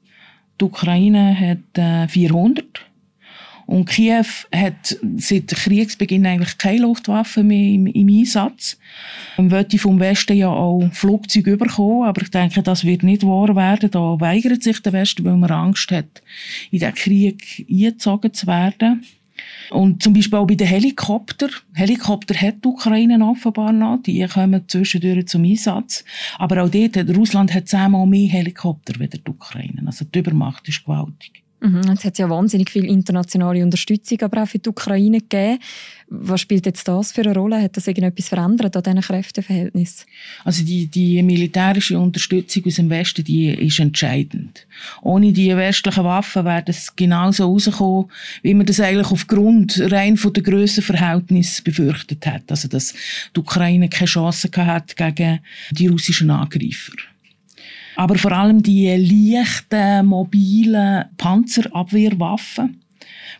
die 0.60 0.66
Ukraine 0.66 1.38
hat 1.40 1.78
äh, 1.78 2.08
400. 2.08 2.86
Und 3.70 3.86
Kiew 3.86 4.26
hat 4.52 4.98
seit 5.18 5.48
Kriegsbeginn 5.50 6.26
eigentlich 6.26 6.58
keine 6.58 6.82
Luftwaffen 6.82 7.46
mehr 7.46 7.76
im, 7.76 7.86
im 7.86 8.08
Einsatz. 8.10 8.80
Man 9.38 9.52
wollte 9.52 9.78
vom 9.78 10.00
Westen 10.00 10.36
ja 10.36 10.50
auch 10.50 10.90
Flugzeuge 10.92 11.52
überkommen, 11.52 12.08
aber 12.08 12.24
ich 12.24 12.32
denke, 12.32 12.64
das 12.64 12.84
wird 12.84 13.04
nicht 13.04 13.24
wahr 13.24 13.56
werden. 13.56 13.92
Da 13.92 14.20
weigert 14.20 14.64
sich 14.64 14.82
der 14.82 14.94
Westen, 14.94 15.24
weil 15.24 15.38
man 15.38 15.52
Angst 15.52 15.92
hat, 15.92 16.24
in 16.72 16.80
den 16.80 16.96
Krieg 16.96 17.64
eingezogen 17.70 18.34
zu 18.34 18.48
werden. 18.48 19.06
Und 19.70 20.02
zum 20.02 20.14
Beispiel 20.14 20.40
auch 20.40 20.48
bei 20.48 20.56
den 20.56 20.68
Helikoptern. 20.68 21.52
Helikopter 21.74 22.36
hat 22.36 22.64
die 22.64 22.68
Ukraine 22.68 23.24
offenbar 23.24 23.72
noch. 23.72 24.02
Die 24.04 24.26
kommen 24.28 24.64
zwischendurch 24.68 25.28
zum 25.28 25.44
Einsatz. 25.44 26.04
Aber 26.38 26.64
auch 26.64 26.70
dort, 26.70 26.98
Russland 27.16 27.54
hat 27.54 27.68
zehnmal 27.68 28.08
mehr 28.08 28.30
Helikopter 28.30 29.00
als 29.00 29.12
die 29.12 29.30
Ukraine. 29.30 29.84
Also 29.86 30.06
die 30.06 30.20
Übermacht 30.20 30.68
ist 30.68 30.84
gewaltig. 30.84 31.44
Mhm, 31.62 31.92
es 31.92 32.06
hat 32.06 32.18
ja 32.18 32.30
wahnsinnig 32.30 32.70
viel 32.70 32.86
internationale 32.86 33.64
Unterstützung 33.64 34.22
aber 34.22 34.44
auch 34.44 34.48
für 34.48 34.60
die 34.60 34.70
Ukraine 34.70 35.20
gegeben. 35.20 35.60
Was 36.08 36.42
spielt 36.42 36.66
jetzt 36.66 36.88
das 36.88 37.12
für 37.12 37.22
eine 37.22 37.36
Rolle? 37.36 37.62
Hat 37.62 37.76
das 37.76 37.88
irgendetwas 37.88 38.30
verändert 38.30 38.76
an 38.76 38.84
diesen 38.84 39.02
Kräfteverhältnissen? 39.02 40.06
Also 40.44 40.64
die, 40.64 40.88
die 40.88 41.22
militärische 41.22 42.00
Unterstützung 42.00 42.64
aus 42.66 42.76
dem 42.76 42.90
Westen, 42.90 43.24
die 43.26 43.50
ist 43.50 43.80
entscheidend. 43.80 44.66
Ohne 45.02 45.34
die 45.34 45.56
westlichen 45.56 46.04
Waffen 46.06 46.46
wäre 46.46 46.64
das 46.64 46.96
genauso 46.96 47.46
rausgekommen, 47.46 48.10
wie 48.42 48.54
man 48.54 48.66
das 48.66 48.80
eigentlich 48.80 49.12
aufgrund 49.12 49.80
rein 49.92 50.18
von 50.18 50.34
der 50.34 50.44
Grössenverhältnis 50.44 51.62
befürchtet 51.62 52.26
hat. 52.26 52.50
Also 52.50 52.68
dass 52.70 52.94
die 53.36 53.40
Ukraine 53.40 53.90
keine 53.90 54.08
Chance 54.08 54.50
hat 54.56 54.96
gegen 54.96 55.40
die 55.72 55.88
russischen 55.88 56.32
Angreifer. 56.32 56.94
Aber 58.00 58.18
vor 58.18 58.32
allem 58.32 58.64
die 58.64 58.88
leichten, 58.88 60.06
mobilen 60.06 61.04
Panzerabwehrwaffen, 61.18 62.80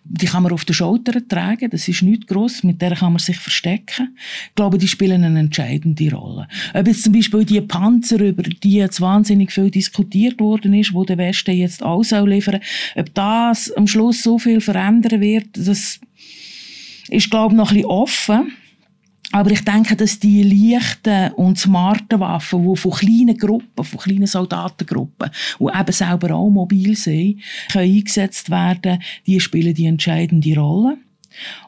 die 0.04 0.26
kann 0.26 0.44
man 0.44 0.52
auf 0.52 0.66
den 0.66 0.74
Schultern 0.74 1.30
tragen, 1.30 1.70
das 1.70 1.88
ist 1.88 2.02
nicht 2.02 2.28
gross, 2.28 2.62
mit 2.64 2.82
der 2.82 2.94
kann 2.96 3.14
man 3.14 3.20
sich 3.20 3.38
verstecken. 3.38 4.18
Ich 4.50 4.56
glaube, 4.56 4.78
die 4.78 4.90
spielen 4.90 5.24
eine 5.24 5.40
entscheidende 5.40 6.14
Rolle. 6.14 6.50
Ob 6.74 6.88
jetzt 6.88 7.04
zum 7.06 7.14
Beispiel 7.14 7.46
die 7.46 7.62
Panzer, 7.62 8.20
über 8.20 8.44
die 8.44 8.74
jetzt 8.74 9.00
wahnsinnig 9.00 9.54
viel 9.54 9.72
diskutiert 9.72 10.42
worden 10.42 10.74
ist, 10.74 10.94
wo 10.94 11.06
der 11.06 11.18
Westen 11.18 11.56
jetzt 11.56 11.82
auch 11.82 12.04
soll 12.04 12.30
liefern, 12.30 12.60
ob 12.98 13.14
das 13.14 13.72
am 13.72 13.88
Schluss 13.88 14.22
so 14.24 14.40
viel 14.40 14.60
verändern 14.60 15.22
wird, 15.22 15.48
das 15.54 16.02
ist, 17.08 17.32
glaube 17.32 17.54
ich, 17.54 17.58
noch 17.58 17.72
ein 17.72 17.76
bisschen 17.76 17.90
offen. 17.90 18.52
Aber 19.32 19.52
ich 19.52 19.64
denke, 19.64 19.96
dass 19.96 20.20
die 20.20 20.42
leichten 20.44 21.32
und 21.34 21.60
smarten 21.60 22.20
Waffen, 22.20 22.68
die 22.68 22.76
von 22.76 22.92
kleinen 22.92 23.38
Gruppen, 23.38 23.84
von 23.84 24.00
kleinen 24.00 24.26
Soldatengruppen, 24.26 25.30
die 25.60 25.80
eben 25.80 25.92
selber 25.92 26.36
auch 26.36 26.50
mobil 26.50 26.96
sind, 26.96 27.42
können 27.72 27.96
eingesetzt 27.96 28.50
werden, 28.50 29.02
die 29.28 29.40
spielen 29.40 29.74
die 29.74 29.86
entscheidende 29.86 30.60
Rolle. 30.60 30.98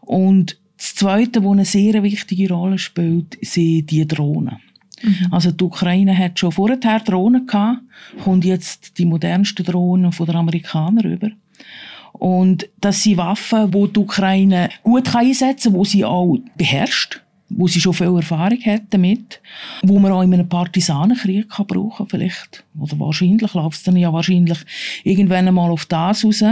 Und 0.01 0.57
das 0.77 0.95
Zweite, 0.95 1.43
was 1.43 1.51
eine 1.51 1.65
sehr 1.65 2.01
wichtige 2.01 2.51
Rolle 2.51 2.79
spielt, 2.79 3.37
sind 3.41 3.91
die 3.91 4.07
Drohnen. 4.07 4.57
Mhm. 5.03 5.27
Also 5.29 5.51
die 5.51 5.63
Ukraine 5.63 6.17
hat 6.17 6.39
schon 6.39 6.51
vorher 6.51 6.77
Drohnen 6.77 7.45
gehabt, 7.45 7.81
kommt 8.23 8.45
jetzt 8.45 8.97
die 8.97 9.05
modernsten 9.05 9.65
Drohnen 9.65 10.11
von 10.11 10.25
den 10.25 10.35
Amerikanern 10.35 11.05
rüber. 11.05 11.29
Und 12.13 12.67
das 12.79 13.03
sind 13.03 13.17
Waffen, 13.17 13.71
die 13.71 13.93
die 13.93 13.99
Ukraine 13.99 14.69
gut 14.83 15.15
einsetzen 15.15 15.73
kann, 15.73 15.83
die 15.83 15.89
sie 15.89 16.05
auch 16.05 16.37
beherrscht 16.57 17.21
wo 17.55 17.67
sie 17.67 17.81
schon 17.81 17.93
viel 17.93 18.15
Erfahrung 18.15 18.59
hat 18.65 18.83
damit, 18.89 19.41
wo 19.83 19.99
man 19.99 20.11
auch 20.11 20.21
in 20.21 20.33
einem 20.33 20.49
Partisanenkrieg 20.49 21.49
kann 21.49 21.67
brauchen 21.67 22.07
vielleicht. 22.07 22.63
Oder 22.79 22.99
wahrscheinlich 22.99 23.53
läuft 23.53 23.77
es 23.77 23.83
dann 23.83 23.97
ja 23.97 24.11
wahrscheinlich 24.13 24.59
irgendwann 25.03 25.47
einmal 25.47 25.71
auf 25.71 25.85
das 25.85 26.23
raus. 26.23 26.43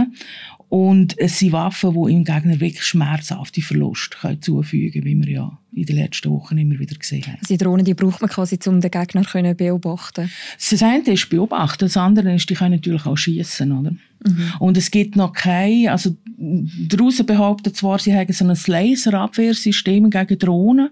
Und 0.70 1.18
es 1.18 1.40
sind 1.40 1.50
Waffen, 1.50 1.92
die 1.92 2.12
im 2.12 2.22
Gegner 2.22 2.60
wirklich 2.60 2.84
schmerzhafte 2.84 3.60
Verluste 3.60 4.16
können 4.16 4.40
zufügen 4.40 5.02
können, 5.02 5.04
wie 5.04 5.26
wir 5.26 5.32
ja 5.32 5.58
in 5.72 5.84
den 5.84 5.96
letzten 5.96 6.30
Wochen 6.30 6.58
immer 6.58 6.78
wieder 6.78 6.94
gesehen 6.94 7.24
haben. 7.26 7.38
Also 7.40 7.54
die 7.54 7.58
Drohnen 7.58 7.84
die 7.84 7.94
braucht 7.94 8.20
man 8.20 8.30
quasi, 8.30 8.56
um 8.66 8.80
den 8.80 8.90
Gegner 8.90 9.24
zu 9.24 9.54
beobachten 9.56 10.30
Das 10.70 10.82
eine 10.82 11.02
ist 11.10 11.28
beobachten, 11.28 11.86
das 11.86 11.96
andere 11.96 12.32
ist, 12.34 12.48
die 12.48 12.54
können 12.54 12.76
natürlich 12.76 13.04
auch 13.04 13.16
schießen, 13.16 13.72
oder? 13.72 13.90
Mhm. 13.90 14.52
Und 14.60 14.76
es 14.76 14.92
gibt 14.92 15.16
noch 15.16 15.32
kein, 15.32 15.88
also 15.88 16.16
draußen 16.40 17.26
behaupten 17.26 17.74
zwar, 17.74 17.98
sie 17.98 18.14
haben 18.14 18.32
so 18.32 18.46
ein 18.46 18.56
Laserabwehrsystem 18.66 20.10
gegen 20.10 20.38
Drohnen, 20.38 20.90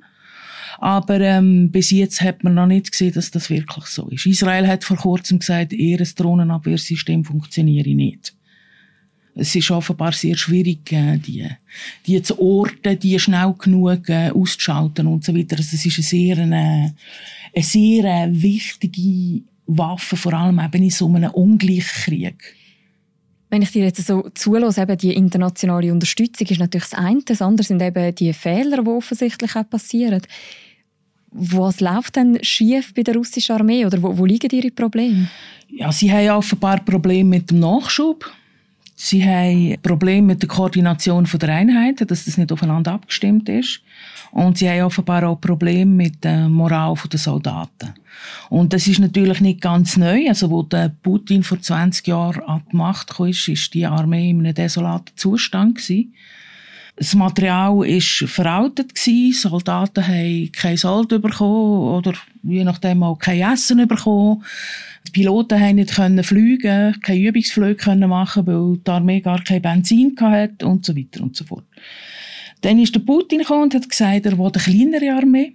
aber 0.78 1.21
ähm, 1.21 1.71
bis 1.71 1.90
jetzt 1.90 2.21
hat 2.21 2.45
man 2.45 2.55
noch 2.55 2.67
nicht 2.67 2.93
gesehen, 2.93 3.14
dass 3.14 3.31
das 3.31 3.50
wirklich 3.50 3.87
so 3.87 4.09
ist. 4.09 4.26
Israel 4.26 4.67
hat 4.69 4.85
vor 4.85 4.97
kurzem 4.97 5.38
gesagt, 5.38 5.73
ihr 5.73 5.99
Drohnenabwehrsystem 5.99 7.25
funktioniere 7.25 7.95
nicht 7.95 8.35
es 9.38 9.55
ist 9.55 9.71
offenbar 9.71 10.12
sehr 10.12 10.37
schwierig, 10.37 10.93
äh, 10.93 11.17
die, 11.17 11.47
die 12.07 12.21
zu 12.23 12.38
orten, 12.40 12.99
die 12.99 13.19
schnell 13.19 13.55
genug 13.57 14.09
äh, 14.09 14.31
auszuschalten 14.31 15.07
und 15.07 15.25
so 15.25 15.35
weiter. 15.35 15.57
Also 15.57 15.76
es 15.76 15.87
ist 15.87 15.99
eine 15.99 16.05
sehr, 16.05 16.38
eine, 16.38 16.95
eine 17.55 17.64
sehr 17.64 18.05
äh, 18.05 18.28
wichtige 18.31 19.43
Waffe, 19.67 20.17
vor 20.17 20.33
allem 20.35 20.59
eben 20.59 20.83
in 20.83 20.90
so 20.90 21.07
einem 21.07 21.31
Ungleichkrieg. 21.31 22.57
Wenn 23.50 23.62
ich 23.62 23.71
dir 23.71 23.85
jetzt 23.85 24.07
so 24.07 24.28
zulasse, 24.35 24.83
eben 24.83 24.99
die 24.99 25.14
internationale 25.14 25.93
Unterstützung 25.93 26.47
ist 26.47 26.61
natürlich 26.61 26.88
das 26.88 26.99
eine, 26.99 27.23
das 27.23 27.40
andere 27.40 27.67
sind 27.67 27.83
eben 27.83 28.14
die 28.14 28.33
Fehler, 28.33 28.83
die 28.83 28.90
offensichtlich 28.90 29.57
auch 29.57 29.69
passieren. 29.69 30.23
Was 31.31 31.81
läuft 31.81 32.17
denn 32.17 32.43
schief 32.43 32.95
bei 32.95 33.02
der 33.02 33.14
russischen 33.14 33.57
Armee 33.57 33.85
oder 33.85 34.02
wo, 34.02 34.17
wo 34.17 34.25
liegen 34.25 34.50
ihre 34.50 34.71
Probleme? 34.71 35.28
Ja, 35.69 35.93
sie 35.93 36.11
haben 36.11 36.31
offenbar 36.31 36.81
Probleme 36.85 37.28
mit 37.28 37.50
dem 37.50 37.61
Nachschub. 37.61 38.31
Sie 39.00 39.25
haben 39.25 39.81
Probleme 39.81 40.26
mit 40.26 40.43
der 40.43 40.49
Koordination 40.49 41.25
der 41.25 41.49
Einheiten, 41.50 42.05
dass 42.09 42.25
das 42.25 42.37
nicht 42.37 42.50
aufeinander 42.50 42.95
abgestimmt 42.95 43.49
ist. 43.49 43.81
Und 44.33 44.59
sie 44.59 44.69
haben 44.69 44.83
offenbar 44.83 45.23
auch 45.23 45.40
Probleme 45.40 45.95
mit 45.95 46.25
der 46.25 46.49
Moral 46.49 46.97
der 47.11 47.21
Soldaten. 47.21 47.95
Und 48.50 48.73
das 48.73 48.88
ist 48.88 48.99
natürlich 48.99 49.40
nicht 49.40 49.61
ganz 49.61 49.97
neu. 49.97 50.26
Also, 50.26 50.50
wo 50.50 50.64
der 50.64 50.88
Putin 50.88 51.45
vor 51.45 51.61
20 51.61 52.09
Jahren 52.09 52.43
an 52.43 52.62
die 52.73 52.76
Macht 52.76 53.14
kam, 53.14 53.28
ist, 53.28 53.73
die 53.73 53.87
Armee 53.87 54.31
in 54.31 54.40
einem 54.40 54.52
desolaten 54.52 55.17
Zustand 55.17 55.76
gewesen. 55.76 56.12
Das 56.99 57.14
Material 57.14 57.76
war 57.76 58.28
veraltet 58.28 58.93
gewesen. 58.95 59.50
Soldaten 59.50 60.05
haben 60.05 60.50
kein 60.50 60.76
Sold 60.76 61.11
bekommen 61.11 61.95
oder 61.95 62.14
je 62.43 62.64
nachdem 62.64 63.05
auch 63.05 63.19
kein 63.19 63.52
Essen 63.52 63.87
bekommen. 63.87 64.43
Die 65.07 65.12
Piloten 65.12 65.61
haben 65.61 65.76
nicht 65.76 65.95
können 65.95 66.25
fliegen, 66.25 67.00
keine 67.00 67.21
Übungsflüge 67.21 67.76
können 67.76 68.11
machen, 68.11 68.47
weil 68.49 68.78
die 68.78 68.90
Armee 68.90 69.21
gar 69.21 69.43
kein 69.45 69.62
Benzin 69.62 70.17
hatte 70.21 70.67
und 70.67 70.85
so 70.85 70.97
weiter 70.97 71.23
und 71.23 71.37
so 71.37 71.45
fort. 71.45 71.64
Dann 72.62 72.81
ist 72.81 72.95
der 72.95 73.00
Putin 73.00 73.43
und 73.43 73.75
hat 73.75 73.88
gesagt, 73.88 74.26
er 74.26 74.37
will 74.37 74.47
eine 74.47 74.62
kleinere 74.62 75.17
Armee, 75.17 75.52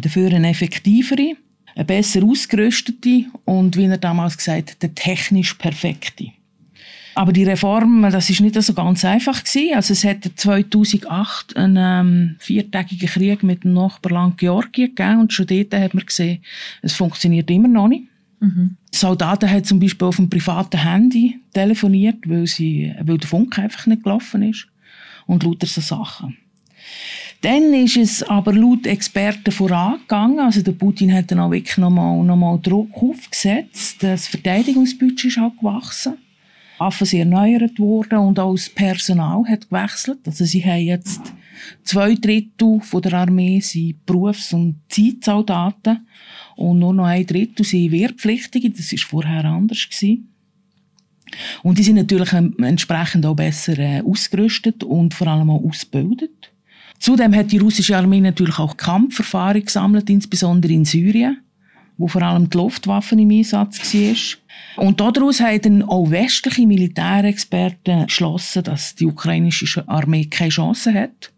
dafür 0.00 0.32
eine 0.32 0.50
effektivere, 0.50 1.36
eine 1.76 1.84
besser 1.84 2.24
ausgerüstete 2.24 3.26
und, 3.44 3.76
wie 3.76 3.86
er 3.86 3.98
damals 3.98 4.36
gesagt 4.36 4.72
hat, 4.72 4.76
eine 4.82 4.94
technisch 4.94 5.54
perfekte. 5.54 6.32
Aber 7.14 7.32
die 7.32 7.44
Reform, 7.44 8.02
das 8.10 8.28
ist 8.28 8.40
nicht 8.40 8.60
so 8.60 8.74
ganz 8.74 9.04
einfach 9.04 9.44
gewesen. 9.44 9.74
Also 9.74 9.92
es 9.92 10.04
hat 10.04 10.28
2008 10.34 11.56
einen 11.56 11.76
ähm, 11.78 12.36
viertägigen 12.38 13.08
Krieg 13.08 13.42
mit 13.42 13.64
dem 13.64 13.72
Nachbarland 13.72 14.38
Georgien 14.38 14.94
gegeben 14.94 15.20
und 15.20 15.32
schon 15.32 15.46
dort 15.46 15.74
hat 15.74 15.94
man 15.94 16.06
gesehen, 16.06 16.42
es 16.82 16.94
funktioniert 16.94 17.50
immer 17.50 17.68
noch 17.68 17.88
nicht. 17.88 18.04
Mhm. 18.40 18.76
Soldaten 18.90 19.48
haben 19.48 19.64
zum 19.64 19.78
Beispiel 19.78 20.08
auf 20.08 20.16
dem 20.16 20.28
privaten 20.28 20.78
Handy 20.78 21.40
telefoniert, 21.52 22.28
weil, 22.28 22.46
sie, 22.46 22.92
weil 23.02 23.18
der 23.18 23.28
Funk 23.28 23.58
einfach 23.58 23.86
nicht 23.86 24.02
gelaufen 24.02 24.42
ist 24.42 24.66
und 25.26 25.44
lauter 25.44 25.66
so 25.66 25.80
Sachen. 25.80 26.36
Dann 27.40 27.74
ist 27.74 27.96
es 27.96 28.22
aber 28.22 28.54
laut 28.54 28.86
Experten 28.86 29.52
vorangegangen. 29.52 30.40
Also 30.40 30.62
der 30.62 30.72
Putin 30.72 31.12
hat 31.12 31.30
dann 31.30 31.40
auch 31.40 31.50
wirklich 31.50 31.76
nochmal 31.76 32.22
noch 32.24 32.36
mal 32.36 32.58
Druck 32.58 32.90
aufgesetzt. 32.94 34.02
Das 34.02 34.28
Verteidigungsbudget 34.28 35.24
ist 35.26 35.38
auch 35.38 35.54
gewachsen. 35.56 36.14
Waffen 36.84 37.06
sind 37.06 37.20
erneuert 37.20 37.78
worden 37.78 38.18
und 38.18 38.38
auch 38.38 38.54
das 38.54 38.68
Personal 38.68 39.44
hat 39.48 39.70
gewechselt. 39.70 40.18
Also 40.26 40.44
sie 40.44 40.62
haben 40.62 40.84
jetzt 40.84 41.32
zwei 41.82 42.14
Drittel 42.14 42.80
von 42.82 43.00
der 43.00 43.14
Armee 43.14 43.60
sind 43.60 44.04
Berufs- 44.04 44.52
und 44.52 44.80
Zeitsoldaten 44.90 46.06
und 46.56 46.78
nur 46.78 46.92
noch 46.92 47.06
ein 47.06 47.26
Drittel 47.26 47.64
sind 47.64 47.90
Wehrpflichtige. 47.90 48.68
Das 48.70 48.92
war 48.92 48.98
vorher 48.98 49.44
anders 49.46 49.88
gewesen. 49.88 50.28
Und 51.62 51.78
die 51.78 51.82
sind 51.82 51.96
natürlich 51.96 52.32
entsprechend 52.32 53.24
auch 53.24 53.34
besser 53.34 53.78
äh, 53.78 54.02
ausgerüstet 54.02 54.84
und 54.84 55.14
vor 55.14 55.26
allem 55.26 55.50
auch 55.50 55.64
ausgebildet. 55.64 56.52
Zudem 56.98 57.34
hat 57.34 57.50
die 57.50 57.58
russische 57.58 57.96
Armee 57.96 58.20
natürlich 58.20 58.58
auch 58.58 58.76
Kampferfahrung 58.76 59.64
gesammelt, 59.64 60.10
insbesondere 60.10 60.72
in 60.72 60.84
Syrien 60.84 61.43
wo 61.96 62.08
vor 62.08 62.22
allem 62.22 62.50
die 62.50 62.56
Luftwaffen 62.56 63.18
im 63.18 63.30
Einsatz 63.30 63.94
war. 63.94 64.84
Und 64.84 65.00
daraus 65.00 65.40
haben 65.40 65.62
dann 65.62 65.82
auch 65.82 66.10
westliche 66.10 66.66
Militärexperten 66.66 68.06
geschlossen, 68.06 68.64
dass 68.64 68.94
die 68.94 69.06
ukrainische 69.06 69.88
Armee 69.88 70.24
keine 70.24 70.50
Chance 70.50 70.92
hat 70.92 71.32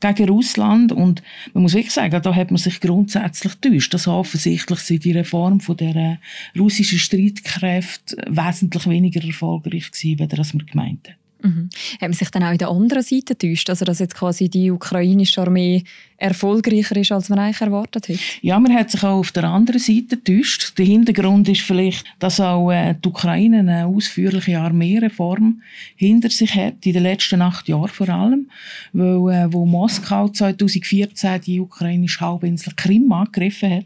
gegen 0.00 0.28
Russland. 0.28 0.92
Und 0.92 1.22
man 1.52 1.62
muss 1.62 1.74
wirklich 1.74 1.94
sagen, 1.94 2.20
da 2.20 2.34
hat 2.34 2.50
man 2.50 2.58
sich 2.58 2.80
grundsätzlich 2.80 3.54
täuscht. 3.54 3.94
Also 3.94 4.12
offensichtlich 4.12 4.80
sind 4.80 5.04
die 5.04 5.12
Reform 5.12 5.60
von 5.60 5.76
der 5.76 6.18
russischen 6.58 6.98
Streitkräfte 6.98 8.16
wesentlich 8.28 8.88
weniger 8.88 9.24
erfolgreich 9.24 9.90
gewesen, 9.90 10.38
als 10.38 10.54
man 10.54 10.66
gemeint 10.66 11.08
hat. 11.08 11.16
Mhm. 11.44 11.68
Hat 12.00 12.00
man 12.00 12.12
sich 12.14 12.30
dann 12.30 12.42
auch 12.42 12.52
in 12.52 12.58
der 12.58 12.70
anderen 12.70 13.02
Seite 13.02 13.34
getäuscht, 13.34 13.68
also 13.68 13.84
dass 13.84 13.98
jetzt 13.98 14.14
quasi 14.14 14.48
die 14.48 14.70
ukrainische 14.70 15.42
Armee 15.42 15.84
erfolgreicher 16.16 16.96
ist, 16.96 17.12
als 17.12 17.28
man 17.28 17.38
eigentlich 17.38 17.60
erwartet 17.60 18.08
hat? 18.08 18.16
Ja, 18.40 18.58
man 18.58 18.72
hat 18.72 18.90
sich 18.90 19.02
auch 19.04 19.18
auf 19.18 19.30
der 19.30 19.44
anderen 19.44 19.78
Seite 19.78 20.16
getäuscht. 20.16 20.78
Der 20.78 20.86
Hintergrund 20.86 21.46
ist 21.50 21.60
vielleicht, 21.60 22.06
dass 22.18 22.40
auch 22.40 22.70
äh, 22.70 22.94
die 22.94 23.08
Ukraine 23.08 23.58
eine 23.58 23.86
ausführliche 23.86 24.58
Armeereform 24.58 25.60
hinter 25.96 26.30
sich 26.30 26.54
hat, 26.54 26.86
in 26.86 26.94
den 26.94 27.02
letzten 27.02 27.42
acht 27.42 27.68
Jahren 27.68 27.88
vor 27.88 28.08
allem, 28.08 28.48
weil 28.94 29.34
äh, 29.34 29.52
wo 29.52 29.66
Moskau 29.66 30.28
2014 30.28 31.42
die 31.42 31.60
ukrainische 31.60 32.20
Halbinsel 32.20 32.72
Krim 32.74 33.12
angegriffen 33.12 33.70
hat, 33.70 33.84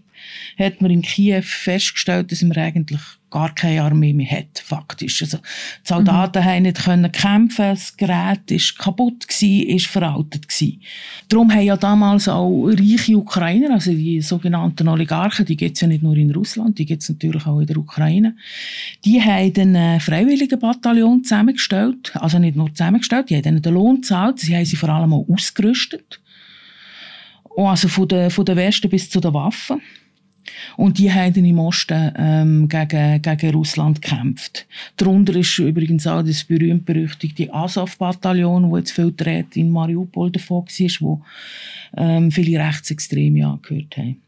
hat 0.58 0.80
man 0.80 0.92
in 0.92 1.02
Kiew 1.02 1.42
festgestellt, 1.42 2.30
dass 2.30 2.42
man 2.42 2.56
eigentlich 2.56 3.00
gar 3.30 3.54
keine 3.54 3.82
Armee 3.82 4.12
mehr 4.12 4.30
hat, 4.30 4.58
faktisch. 4.64 5.22
Also, 5.22 5.38
die 5.38 5.88
Soldaten 5.88 6.40
mhm. 6.40 6.44
haben 6.44 6.62
nicht 6.62 6.84
können 6.84 7.12
kämpfen, 7.12 7.70
das 7.70 7.96
Gerät 7.96 8.50
ist 8.50 8.78
kaputt 8.78 9.28
gewesen, 9.28 9.68
ist 9.68 9.86
veraltet 9.86 10.48
gewesen. 10.48 10.80
Darum 11.28 11.52
haben 11.52 11.62
ja 11.62 11.76
damals 11.76 12.28
auch 12.28 12.66
reiche 12.66 13.16
Ukrainer, 13.16 13.74
also 13.74 13.90
die 13.90 14.20
sogenannten 14.20 14.88
Oligarchen, 14.88 15.44
die 15.44 15.56
gibt 15.56 15.76
es 15.76 15.80
ja 15.80 15.88
nicht 15.88 16.02
nur 16.02 16.16
in 16.16 16.30
Russland, 16.30 16.78
die 16.78 16.86
gibt 16.86 17.02
es 17.02 17.08
natürlich 17.08 17.46
auch 17.46 17.60
in 17.60 17.66
der 17.66 17.76
Ukraine, 17.76 18.36
die 19.04 19.20
haben 19.20 19.76
ein 19.76 20.00
Freiwilligenbataillon 20.00 21.24
zusammengestellt, 21.24 22.12
also 22.14 22.38
nicht 22.38 22.56
nur 22.56 22.72
zusammengestellt, 22.72 23.30
die 23.30 23.36
haben 23.36 23.44
ihnen 23.44 23.62
den 23.62 23.74
Lohn 23.74 23.96
gezahlt, 23.96 24.38
sie 24.40 24.56
haben 24.56 24.64
sie 24.64 24.76
vor 24.76 24.88
allem 24.88 25.12
auch 25.12 25.26
ausgerüstet. 25.28 26.20
Also 27.56 27.88
von 27.88 28.06
der, 28.06 28.30
von 28.30 28.44
der 28.44 28.56
Westen 28.56 28.88
bis 28.88 29.10
zu 29.10 29.20
den 29.20 29.34
Waffen. 29.34 29.80
Und 30.76 30.98
die 30.98 31.12
haben 31.12 31.44
im 31.44 31.58
Osten 31.58 32.12
ähm, 32.16 32.68
gegen, 32.68 33.22
gegen 33.22 33.54
Russland 33.54 34.02
gekämpft. 34.02 34.66
Darunter 34.96 35.36
ist 35.36 35.58
übrigens 35.58 36.06
auch 36.06 36.22
das 36.22 36.44
berühmt-berüchtigte 36.44 37.52
Azov-Bataillon, 37.52 38.70
das 38.70 38.78
jetzt 38.80 38.92
viel 38.92 39.12
dreht 39.16 39.56
in 39.56 39.70
Mariupol 39.70 40.30
davon 40.30 40.64
war, 40.64 40.90
wo 41.00 41.22
ähm, 41.96 42.30
viele 42.30 42.58
Rechtsextreme 42.58 43.46
angehört 43.46 43.96
haben. 43.96 44.27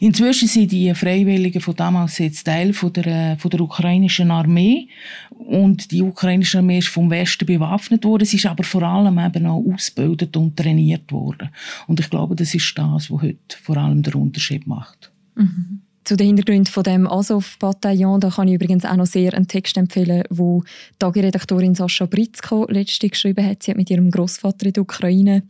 Inzwischen 0.00 0.48
sind 0.48 0.72
die 0.72 0.94
Freiwilligen 0.94 1.60
von 1.60 1.76
damals 1.76 2.18
jetzt 2.18 2.44
Teil 2.44 2.72
von 2.72 2.92
der, 2.92 3.36
von 3.38 3.50
der 3.50 3.60
ukrainischen 3.60 4.30
Armee. 4.30 4.88
Und 5.30 5.90
die 5.90 6.02
ukrainische 6.02 6.58
Armee 6.58 6.78
ist 6.78 6.88
vom 6.88 7.10
Westen 7.10 7.46
bewaffnet 7.46 8.04
worden. 8.04 8.24
Sie 8.24 8.36
ist 8.36 8.46
aber 8.46 8.64
vor 8.64 8.82
allem 8.82 9.18
eben 9.18 9.46
auch 9.46 9.64
ausgebildet 9.72 10.36
und 10.36 10.56
trainiert 10.56 11.12
worden. 11.12 11.50
Und 11.86 12.00
ich 12.00 12.10
glaube, 12.10 12.34
das 12.34 12.54
ist 12.54 12.72
das, 12.76 13.10
was 13.10 13.22
heute 13.22 13.56
vor 13.62 13.76
allem 13.76 14.02
der 14.02 14.16
Unterschied 14.16 14.66
macht. 14.66 15.10
Mhm. 15.34 15.80
Zu 16.04 16.16
den 16.16 16.28
Hintergründen 16.28 16.72
von 16.72 16.84
dem 16.84 17.08
Azov-Bataillon, 17.08 18.20
da 18.20 18.30
kann 18.30 18.46
ich 18.46 18.54
übrigens 18.54 18.84
auch 18.84 18.94
noch 18.94 19.06
sehr 19.06 19.34
einen 19.34 19.48
Text 19.48 19.76
empfehlen, 19.76 20.22
wo 20.30 20.62
die 20.62 20.98
Tagiredaktorin 21.00 21.74
Sascha 21.74 22.06
Britzko 22.06 22.64
letztens 22.68 23.10
geschrieben 23.10 23.44
hat. 23.44 23.64
Sie 23.64 23.72
hat 23.72 23.76
mit 23.76 23.90
ihrem 23.90 24.12
Großvater 24.12 24.66
in 24.66 24.72
der 24.72 24.84
Ukraine 24.84 25.42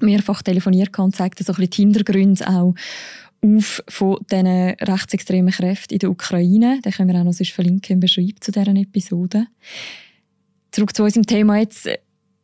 mehrfach 0.00 0.42
telefoniert 0.42 0.98
und 0.98 1.16
zeigt 1.16 1.38
so 1.38 1.52
ein 1.52 1.56
bisschen 1.56 1.70
die 1.70 1.82
Hintergründe 1.82 2.46
auch 2.46 2.74
auf 3.46 3.82
von 3.88 4.18
diesen 4.30 4.46
rechtsextremen 4.46 5.52
Kräften 5.52 5.94
in 5.94 5.98
der 6.00 6.10
Ukraine. 6.10 6.80
Den 6.84 6.92
können 6.92 7.12
wir 7.12 7.20
auch 7.20 7.24
noch 7.24 7.32
sonst 7.32 7.52
verlinken 7.52 7.94
im 7.94 8.00
Beschreibung 8.00 8.40
zu 8.40 8.52
dieser 8.52 8.74
Episode. 8.74 9.46
Zurück 10.70 10.94
zu 10.94 11.04
unserem 11.04 11.26
Thema 11.26 11.58
jetzt. 11.58 11.88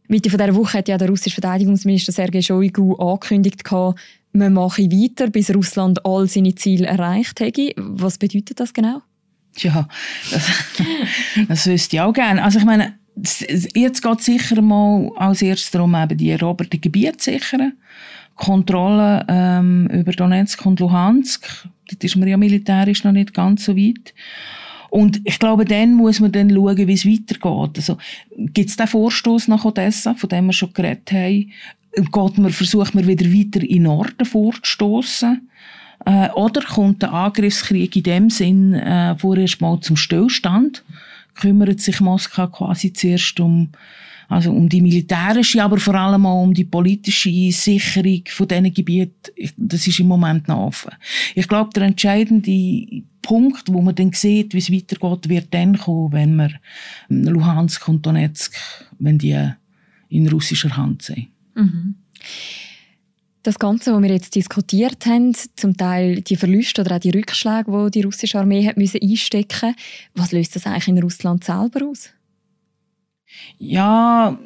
Mitte 0.09 0.29
dieser 0.29 0.55
Woche 0.55 0.79
hat 0.79 0.89
ja 0.89 0.99
der 0.99 1.09
russische 1.09 1.35
Verteidigungsminister 1.41 2.13
Sergei 2.13 2.43
Shoigu 2.43 2.95
angekündigt, 2.97 3.65
man 4.35 4.55
mache 4.55 4.83
weiter, 4.91 5.29
bis 5.29 5.55
Russland 5.55 6.05
all 6.07 6.27
seine 6.27 6.55
Ziele 6.55 6.87
erreicht 6.87 7.41
hätte. 7.41 7.73
Was 7.77 8.19
bedeutet 8.19 8.61
das 8.61 8.73
genau? 8.73 9.03
Ja, 9.59 9.89
das, 10.31 10.51
das 11.49 11.67
wüsste 11.67 11.97
ich 11.97 12.01
auch 12.01 12.13
gerne. 12.13 12.43
Also 12.43 12.59
ich 12.59 12.65
meine, 12.65 12.99
jetzt 13.75 14.03
geht 14.03 14.19
es 14.19 14.25
sicher 14.25 14.63
mal 14.63 15.11
als 15.17 15.43
erstes 15.43 15.71
darum, 15.71 15.95
eben 15.95 16.17
die 16.17 16.31
eroberten 16.31 16.81
Gebiete 16.81 17.19
zu 17.19 17.31
sichern. 17.31 17.75
Kontrolle 18.43 19.25
ähm, 19.29 19.87
über 19.87 20.11
Donetsk 20.11 20.67
und 20.67 20.81
Luhansk. 20.81 21.69
Dort 21.89 22.03
ist 22.03 22.17
man 22.17 22.27
ja 22.27 22.37
militärisch 22.37 23.05
noch 23.05 23.13
nicht 23.13 23.35
ganz 23.35 23.65
so 23.65 23.77
weit. 23.77 24.15
Und 24.91 25.21
ich 25.23 25.39
glaube, 25.39 25.65
dann 25.65 25.95
muss 25.95 26.19
man 26.19 26.33
dann 26.33 26.51
schauen, 26.51 26.77
wie 26.77 26.93
es 26.93 27.07
weitergeht. 27.07 27.77
Also, 27.77 27.99
gibt 28.37 28.69
es 28.69 28.77
den 28.77 28.89
Vorstoß 28.89 29.47
nach 29.47 29.65
Odessa, 29.65 30.15
von 30.15 30.29
dem 30.29 30.47
wir 30.47 30.53
schon 30.53 30.73
geredet 30.75 31.13
haben? 31.13 31.53
Geht 31.95 32.39
man, 32.39 32.51
versucht 32.51 32.97
man 32.97 33.07
wieder 33.07 33.27
weiter 33.27 33.63
in 33.63 33.85
Norden 33.85 34.25
vorzustoßen? 34.25 35.49
Äh, 36.05 36.31
oder 36.31 36.63
kommt 36.63 37.03
der 37.03 37.13
Angriffskrieg 37.13 37.95
in 37.95 38.03
dem 38.03 38.31
Sinn 38.31 38.75
äh, 38.75 39.17
vorerst 39.17 39.61
mal 39.61 39.81
zum 39.81 39.97
Stillstand? 39.97 40.83
Kümmert 41.37 41.79
sich 41.79 42.01
Moskau 42.01 42.49
quasi 42.49 42.93
zuerst 42.93 43.39
um 43.39 43.69
also 44.29 44.53
um 44.53 44.69
die 44.69 44.81
militärische, 44.81 45.63
aber 45.63 45.79
vor 45.79 45.95
allem 45.95 46.27
auch 46.27 46.43
um 46.43 46.55
die 46.55 46.65
politische 46.65 47.31
Sicherung 47.53 48.23
von 48.29 48.49
diesen 48.49 48.73
Gebieten. 48.73 49.33
Das 49.57 49.87
ist 49.87 50.01
im 50.01 50.09
Moment 50.09 50.49
noch 50.49 50.67
offen. 50.67 50.93
Ich 51.35 51.49
glaube, 51.49 51.71
der 51.75 51.85
entscheidende 51.85 53.03
Punkt, 53.23 53.73
wo 53.73 53.81
man 53.81 53.95
dann 53.95 54.13
sieht, 54.13 54.55
wie 54.55 54.59
es 54.59 54.73
weitergeht, 54.73 55.29
wird 55.29 55.55
dann 55.55 55.79
kommen, 55.79 56.13
wenn 56.13 56.37
wir 56.37 56.51
Luhansk 57.09 57.89
und 57.89 58.05
Donetsk, 58.05 58.55
wenn 58.99 59.19
die 59.19 59.51
in 60.09 60.29
russischer 60.29 60.77
Hand 60.77 61.03
sind. 61.03 61.29
Mhm. 61.55 61.95
Das 63.43 63.59
Ganze, 63.59 63.93
was 63.93 64.03
wir 64.03 64.11
jetzt 64.11 64.37
diskutiert 64.37 65.05
haben, 65.07 65.35
zum 65.57 65.77
Teil 65.77 66.21
die 66.21 66.37
Verluste 66.37 66.83
oder 66.83 66.97
auch 66.97 67.01
die 67.01 67.11
Rückschläge, 67.11 67.65
die 67.87 67.91
die 67.91 68.03
russische 68.03 68.39
Armee 68.39 68.67
hat 68.67 68.77
einstecken 68.77 69.75
was 70.15 70.31
löst 70.31 70.55
das 70.55 70.67
eigentlich 70.67 70.89
in 70.89 71.03
Russland 71.03 71.43
selber 71.43 71.87
aus? 71.87 72.11
Ja, 73.59 74.37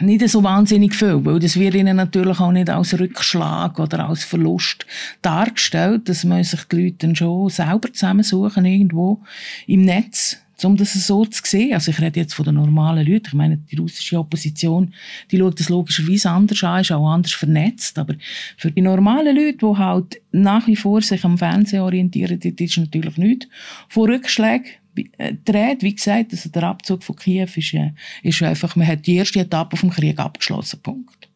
nicht 0.00 0.28
so 0.28 0.42
wahnsinnig 0.42 0.94
viel, 0.94 1.24
weil 1.24 1.38
das 1.38 1.58
wird 1.58 1.74
ihnen 1.74 1.96
natürlich 1.96 2.40
auch 2.40 2.52
nicht 2.52 2.70
als 2.70 2.98
Rückschlag 2.98 3.78
oder 3.78 4.08
als 4.08 4.24
Verlust 4.24 4.86
dargestellt. 5.22 6.08
Das 6.08 6.24
müssen 6.24 6.56
sich 6.56 6.64
die 6.68 6.84
Leute 6.84 6.96
dann 6.98 7.16
schon 7.16 7.48
selber 7.48 7.92
zusammensuchen, 7.92 8.64
irgendwo 8.64 9.20
im 9.66 9.82
Netz, 9.82 10.38
um 10.64 10.76
das 10.76 10.92
so 10.94 11.24
zu 11.24 11.42
sehen. 11.44 11.74
Also 11.74 11.90
ich 11.90 12.00
rede 12.00 12.20
jetzt 12.20 12.34
von 12.34 12.44
den 12.44 12.54
normalen 12.54 13.06
Leuten. 13.06 13.26
Ich 13.26 13.34
meine, 13.34 13.56
die 13.56 13.76
russische 13.76 14.18
Opposition, 14.18 14.92
die 15.30 15.38
schaut 15.38 15.58
das 15.58 15.68
logischerweise 15.68 16.30
anders 16.30 16.62
an, 16.62 16.80
ist 16.80 16.92
auch 16.92 17.08
anders 17.08 17.32
vernetzt. 17.32 17.98
Aber 17.98 18.14
für 18.56 18.70
die 18.70 18.82
normalen 18.82 19.36
Leute, 19.36 19.58
die 19.58 19.78
halt 19.78 20.20
nach 20.32 20.66
wie 20.66 20.76
vor 20.76 21.00
sich 21.02 21.24
am 21.24 21.38
Fernsehen 21.38 21.80
orientieren, 21.80 22.38
das 22.38 22.52
ist 22.52 22.76
natürlich 22.78 23.16
nichts 23.16 23.46
von 23.88 24.10
Rückschlägen 24.10 24.70
äh, 25.18 25.34
dreht. 25.44 25.82
Wie 25.82 25.94
gesagt, 25.94 26.32
also 26.32 26.48
der 26.48 26.64
Abzug 26.64 27.02
von 27.02 27.16
Kiew 27.16 27.48
ist, 27.54 27.74
äh, 27.74 27.92
ist 28.22 28.42
einfach, 28.42 28.76
man 28.76 28.86
hat 28.86 29.06
die 29.06 29.16
erste 29.16 29.40
Etappe 29.40 29.76
vom 29.76 29.90
Krieg 29.90 30.18
abgeschlossen. 30.18 30.80
Punkt. 30.82 31.31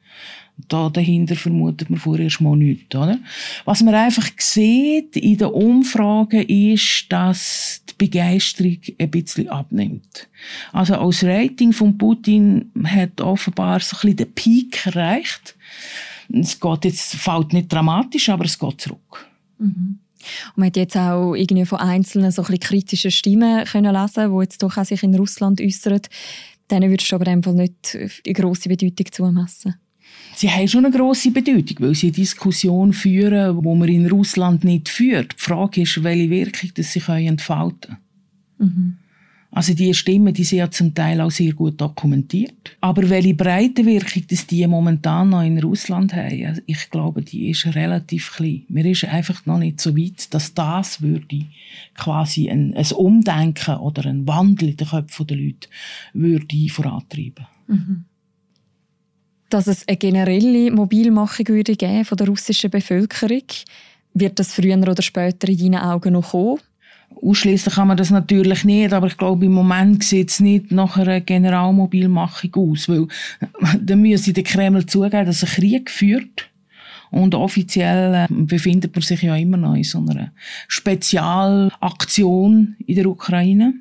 Da 0.68 0.88
dahinter 0.88 1.36
vermutet 1.36 1.90
man 1.90 1.98
vorerst 1.98 2.40
mal 2.40 2.56
nichts. 2.56 2.94
Oder? 2.94 3.18
Was 3.64 3.82
man 3.82 3.94
einfach 3.94 4.28
sieht 4.38 5.16
in 5.16 5.36
den 5.36 5.48
Umfragen 5.48 6.42
ist, 6.48 7.06
dass 7.10 7.82
die 7.90 7.94
Begeisterung 7.98 8.78
ein 8.98 9.10
bisschen 9.10 9.48
abnimmt. 9.48 10.28
Also 10.72 10.94
als 10.94 11.22
Rating 11.22 11.72
von 11.72 11.98
Putin 11.98 12.70
hat 12.84 13.20
offenbar 13.20 13.80
so 13.80 13.96
ein 13.96 14.00
bisschen 14.00 14.16
den 14.16 14.32
Peak 14.32 14.86
erreicht. 14.86 15.56
Es 16.32 16.58
geht 16.58 16.84
jetzt, 16.84 17.14
fällt 17.14 17.52
nicht 17.52 17.72
dramatisch, 17.72 18.28
aber 18.30 18.46
es 18.46 18.58
geht 18.58 18.80
zurück. 18.80 19.26
Mhm. 19.58 19.98
Und 20.48 20.56
man 20.56 20.66
hat 20.66 20.76
jetzt 20.76 20.96
auch 20.96 21.34
irgendwie 21.34 21.66
von 21.66 21.78
einzelnen 21.78 22.32
so 22.32 22.42
ein 22.42 22.58
kritischen 22.58 23.10
Stimmen 23.10 23.64
können 23.64 23.94
lesen, 23.94 24.32
die 24.32 24.42
jetzt 24.42 24.62
doch 24.62 24.76
auch 24.76 24.84
sich 24.84 25.02
in 25.02 25.14
Russland 25.14 25.60
äußern. 25.60 26.00
Denen 26.70 26.90
würdest 26.90 27.12
du 27.12 27.16
aber 27.16 27.30
einfach 27.30 27.52
nicht 27.52 27.96
eine 27.96 28.32
grosse 28.32 28.68
Bedeutung 28.68 29.06
zumessen. 29.12 29.76
Sie 30.36 30.50
haben 30.50 30.68
schon 30.68 30.84
eine 30.84 30.94
grosse 30.94 31.30
Bedeutung, 31.30 31.76
weil 31.80 31.94
sie 31.94 32.08
eine 32.08 32.16
Diskussion 32.16 32.92
führen, 32.92 33.58
die 33.58 33.66
man 33.66 33.88
in 33.88 34.06
Russland 34.06 34.64
nicht 34.64 34.90
führt. 34.90 35.32
Die 35.32 35.42
Frage 35.42 35.80
ist, 35.80 36.02
welche 36.04 36.28
Wirkung 36.28 36.70
das 36.74 36.92
sie 36.92 37.00
entfalten 37.08 37.96
können. 38.58 38.70
Mhm. 38.70 38.96
Also 39.50 39.72
die 39.72 39.94
Stimmen, 39.94 40.34
die 40.34 40.44
sind 40.44 40.58
ja 40.58 40.70
zum 40.70 40.92
Teil 40.92 41.22
auch 41.22 41.30
sehr 41.30 41.54
gut 41.54 41.80
dokumentiert. 41.80 42.76
Aber 42.82 43.08
welche 43.08 43.32
breite 43.32 43.86
Wirkung 43.86 44.24
das 44.28 44.46
die 44.46 44.66
momentan 44.66 45.30
noch 45.30 45.42
in 45.42 45.58
Russland 45.58 46.12
haben, 46.12 46.60
ich 46.66 46.90
glaube, 46.90 47.22
die 47.22 47.48
ist 47.48 47.64
relativ 47.74 48.34
klein. 48.36 48.64
Mir 48.68 48.84
ist 48.84 49.06
einfach 49.06 49.46
noch 49.46 49.58
nicht 49.58 49.80
so 49.80 49.96
weit, 49.96 50.34
dass 50.34 50.52
das 50.52 51.00
würde 51.00 51.46
quasi 51.94 52.50
ein, 52.50 52.74
ein 52.74 52.92
Umdenken 52.92 53.76
oder 53.76 54.04
ein 54.04 54.26
Wandel 54.26 54.68
in 54.68 54.76
den 54.76 54.88
Köpfen 54.88 55.26
der 55.26 55.38
Leute 55.38 55.68
würde 56.12 56.68
vorantreiben. 56.68 57.46
Mhm. 57.68 58.04
Dass 59.48 59.66
es 59.66 59.86
eine 59.86 59.96
generelle 59.96 60.70
Mobilmachung 60.70 61.48
würde 61.48 61.76
geben 61.76 62.04
von 62.04 62.18
der 62.18 62.26
russischen 62.26 62.70
Bevölkerung, 62.70 63.42
wird 64.14 64.38
das 64.38 64.52
früher 64.52 64.78
oder 64.78 65.02
später 65.02 65.48
in 65.48 65.58
deinen 65.58 65.76
Augen 65.76 66.14
noch 66.14 66.30
kommen? 66.30 66.60
Ausschließlich 67.22 67.74
kann 67.74 67.88
man 67.88 67.96
das 67.96 68.10
natürlich 68.10 68.64
nicht, 68.64 68.92
aber 68.92 69.06
ich 69.06 69.16
glaube, 69.16 69.46
im 69.46 69.52
Moment 69.52 70.04
sieht 70.04 70.28
es 70.30 70.40
nicht 70.40 70.72
nach 70.72 70.96
einer 70.96 71.20
Generalmobilmachung 71.20 72.54
aus, 72.54 72.88
weil 72.88 73.06
dann 73.80 74.02
müsste 74.02 74.32
der 74.32 74.42
Kreml 74.42 74.86
zugeben, 74.86 75.26
dass 75.26 75.42
er 75.42 75.48
Krieg 75.48 75.90
führt. 75.90 76.50
Und 77.10 77.34
offiziell 77.34 78.14
äh, 78.14 78.26
befindet 78.28 78.94
man 78.94 79.02
sich 79.02 79.22
ja 79.22 79.34
immer 79.36 79.56
noch 79.56 79.74
in 79.74 79.84
so 79.84 80.00
einer 80.00 80.32
Spezialaktion 80.68 82.76
in 82.84 82.96
der 82.96 83.06
Ukraine. 83.06 83.74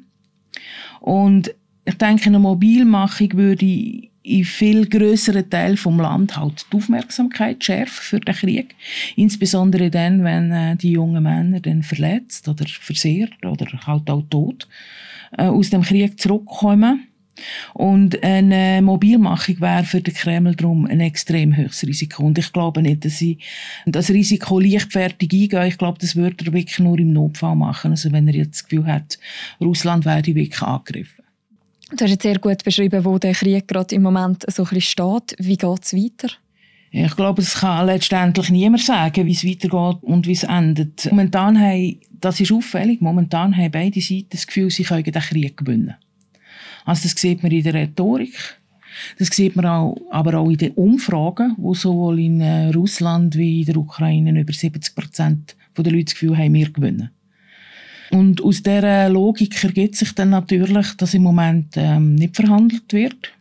Und 1.01 1.53
ich 1.85 1.95
denke, 1.95 2.27
eine 2.27 2.39
Mobilmachung 2.39 3.33
würde 3.33 4.07
in 4.25 4.43
viel 4.43 4.87
größeren 4.87 5.49
Teilen 5.49 5.77
vom 5.77 5.99
Land 5.99 6.35
halt 6.35 6.65
die 6.71 6.77
Aufmerksamkeit 6.77 7.63
schärfen 7.63 8.01
für 8.01 8.19
den 8.19 8.33
Krieg. 8.33 8.75
Insbesondere 9.15 9.91
dann, 9.91 10.23
wenn 10.23 10.51
äh, 10.51 10.75
die 10.75 10.91
jungen 10.91 11.23
Männer 11.23 11.59
dann 11.59 11.83
verletzt 11.83 12.47
oder 12.47 12.65
versehrt 12.67 13.45
oder 13.45 13.67
halt 13.85 14.09
auch 14.09 14.23
tot 14.29 14.67
äh, 15.37 15.43
aus 15.43 15.69
dem 15.69 15.83
Krieg 15.83 16.19
zurückkommen. 16.19 17.07
Und 17.73 18.23
eine 18.23 18.81
Mobilmachung 18.81 19.59
wäre 19.59 19.83
für 19.83 20.01
den 20.01 20.13
Kreml 20.13 20.55
darum 20.55 20.85
ein 20.85 21.01
extrem 21.01 21.55
höchstes 21.55 21.89
Risiko. 21.89 22.23
Und 22.23 22.37
ich 22.37 22.51
glaube 22.53 22.81
nicht, 22.81 23.03
dass 23.03 23.17
sie 23.17 23.39
das 23.85 24.09
Risiko 24.09 24.59
leichtfertig 24.59 25.31
eingehen. 25.33 25.67
Ich 25.67 25.77
glaube, 25.77 25.97
das 25.99 26.15
würde 26.15 26.45
er 26.45 26.53
wirklich 26.53 26.79
nur 26.79 26.97
im 26.97 27.11
Notfall 27.11 27.55
machen. 27.55 27.91
Also 27.91 28.11
wenn 28.11 28.27
er 28.27 28.35
jetzt 28.35 28.61
das 28.61 28.67
Gefühl 28.69 28.87
hat, 28.87 29.19
Russland 29.59 30.05
werde 30.05 30.33
wirklich 30.33 30.61
angegriffen. 30.61 31.24
Du 31.91 32.03
hast 32.03 32.11
jetzt 32.11 32.23
sehr 32.23 32.39
gut 32.39 32.63
beschrieben, 32.63 33.05
wo 33.05 33.19
der 33.19 33.33
Krieg 33.33 33.67
gerade 33.67 33.93
im 33.93 34.01
Moment 34.01 34.43
so 34.51 34.63
ein 34.63 34.69
bisschen 34.69 34.81
steht. 34.81 35.35
Wie 35.37 35.57
geht 35.57 35.83
es 35.83 35.93
weiter? 35.93 36.33
Ich 36.91 37.15
glaube, 37.15 37.41
es 37.41 37.55
kann 37.55 37.85
letztendlich 37.85 38.49
niemand 38.49 38.83
sagen, 38.83 39.25
wie 39.25 39.33
es 39.33 39.45
weitergeht 39.45 40.01
und 40.01 40.25
wie 40.27 40.31
es 40.31 40.43
endet. 40.43 41.05
Momentan 41.11 41.59
haben, 41.59 41.99
das 42.09 42.39
ist 42.39 42.51
auffällig, 42.51 43.01
momentan 43.01 43.55
haben 43.55 43.71
beide 43.71 44.01
Seiten 44.01 44.29
das 44.31 44.47
Gefühl, 44.47 44.71
sie 44.71 44.83
können 44.83 45.03
den 45.03 45.13
Krieg 45.13 45.57
gewinnen. 45.57 45.95
Also 46.85 47.03
das 47.03 47.19
sieht 47.19 47.43
man 47.43 47.51
in 47.51 47.63
der 47.63 47.73
Rhetorik. 47.73 48.57
Das 49.19 49.27
sieht 49.27 49.55
man 49.55 49.65
auch, 49.65 49.97
aber 50.09 50.35
auch 50.39 50.49
in 50.49 50.57
den 50.57 50.71
Umfragen, 50.71 51.53
wo 51.57 51.73
sowohl 51.73 52.19
in 52.19 52.39
äh, 52.39 52.69
Russland 52.69 53.35
wie 53.35 53.59
in 53.59 53.65
der 53.65 53.77
Ukraine 53.77 54.39
über 54.39 54.53
70 54.53 54.95
Prozent 54.95 55.55
der 55.77 55.91
Leute 55.91 56.05
das 56.05 56.13
Gefühl 56.13 56.37
haben, 56.37 56.53
wir 56.53 56.71
gewinnen. 56.71 57.09
Und 58.11 58.43
aus 58.43 58.61
dieser 58.61 59.09
Logik 59.09 59.63
ergibt 59.63 59.95
sich 59.95 60.13
dann 60.13 60.29
natürlich, 60.29 60.93
dass 60.97 61.13
im 61.13 61.23
Moment 61.23 61.73
ähm, 61.75 62.15
nicht 62.15 62.35
verhandelt 62.35 62.91
wird. 62.93 63.31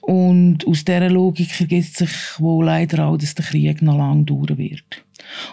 Und 0.00 0.66
aus 0.66 0.84
dieser 0.84 1.08
Logik 1.08 1.60
ergibt 1.60 1.96
sich 1.96 2.10
wohl 2.38 2.66
leider 2.66 3.06
auch, 3.06 3.16
dass 3.16 3.34
der 3.34 3.44
Krieg 3.44 3.80
noch 3.80 3.96
lange 3.96 4.24
dauern 4.24 4.58
wird. 4.58 5.04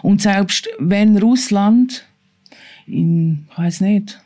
Und 0.02 0.20
selbst 0.20 0.68
wenn 0.78 1.16
Russland 1.16 2.04
in, 2.86 3.46
ich 3.50 3.58
weiß 3.58 3.80
nicht, 3.80 4.20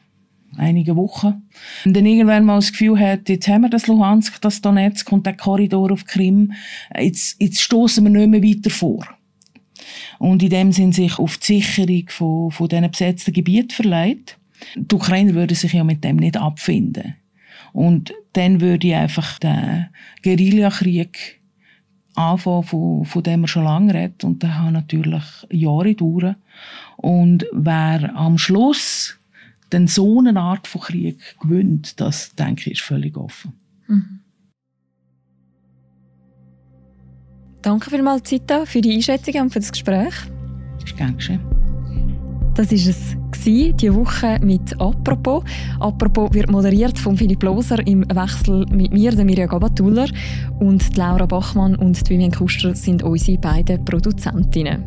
einige 0.57 0.96
Wochen. 0.96 1.42
Dann 1.85 2.07
irgendwann 2.07 2.44
mal 2.44 2.57
das 2.57 2.72
Gefühl 2.72 2.99
hat, 2.99 3.29
jetzt 3.29 3.49
haben 3.49 3.62
wir 3.62 3.70
das 3.70 3.87
Luhansk, 3.87 4.40
das 4.40 4.61
Donetsk 4.61 5.11
und 5.12 5.27
der 5.27 5.37
Korridor 5.37 5.92
auf 5.92 6.05
Krim, 6.05 6.53
jetzt, 6.99 7.40
jetzt 7.40 7.61
stoßen 7.61 8.05
wir 8.05 8.11
nicht 8.11 8.29
mehr 8.29 8.42
weiter 8.42 8.70
vor. 8.70 9.07
Und 10.18 10.42
in 10.42 10.51
dem 10.51 10.72
Sinn 10.72 10.92
sich 10.92 11.18
auf 11.18 11.38
die 11.38 11.61
Sicherung 11.61 12.09
von, 12.09 12.51
von 12.51 12.68
diesen 12.68 12.90
besetzten 12.90 13.33
Gebieten 13.33 13.70
verleiht. 13.70 14.38
Die 14.77 14.94
Ukrainer 14.94 15.35
würden 15.35 15.55
sich 15.55 15.72
ja 15.72 15.85
mit 15.85 16.03
dem 16.03 16.16
nicht 16.16 16.37
abfinden. 16.37 17.14
Und 17.72 18.14
dann 18.33 18.61
würde 18.61 18.87
ich 18.87 18.94
einfach 18.94 19.38
den 19.38 19.88
Guerillakrieg 20.22 21.40
anfangen, 22.14 22.62
von, 22.62 23.05
von 23.05 23.22
dem 23.22 23.44
er 23.44 23.49
schon 23.49 23.64
lange 23.64 23.94
redet. 23.94 24.25
Und 24.25 24.42
der 24.42 24.62
hat 24.62 24.72
natürlich 24.72 25.25
Jahre 25.51 25.94
dauern. 25.94 26.37
Und 26.96 27.46
wer 27.53 28.16
am 28.16 28.38
Schluss 28.38 29.18
dann 29.70 29.88
so 29.88 30.20
eine 30.20 30.40
Art 30.40 30.66
von 30.66 30.81
Krieg 30.81 31.37
gewinnt, 31.40 32.01
das 32.01 32.35
denke 32.35 32.70
ich, 32.70 32.79
ist 32.79 32.83
völlig 32.83 33.16
offen. 33.16 33.53
Mhm. 33.88 34.20
Danke 37.66 37.90
vielmals, 37.90 38.22
Zita, 38.22 38.64
für 38.64 38.81
die 38.81 38.94
Einschätzung 38.94 39.42
und 39.42 39.52
für 39.52 39.59
das 39.59 39.72
Gespräch. 39.72 40.14
Ist 40.85 40.96
gern 40.96 41.16
geschehen. 41.16 41.40
Das 42.55 42.70
war 42.70 42.76
es 42.76 43.16
diese 43.44 43.92
Woche 43.92 44.38
mit 44.40 44.81
«Apropos». 44.81 45.42
«Apropos» 45.81 46.33
wird 46.33 46.48
moderiert 46.48 46.96
von 46.96 47.16
Philipp 47.16 47.42
Loser 47.42 47.85
im 47.85 48.02
Wechsel 48.02 48.66
mit 48.70 48.92
mir, 48.92 49.11
der 49.11 49.24
Mirja 49.24 49.46
Gabatuller. 49.46 50.07
Und 50.61 50.96
Laura 50.96 51.26
Bachmann 51.26 51.74
und 51.74 52.09
Vivian 52.09 52.31
Kuster 52.31 52.72
sind 52.76 53.02
unsere 53.02 53.38
beiden 53.38 53.85
Produzentinnen. 53.85 54.85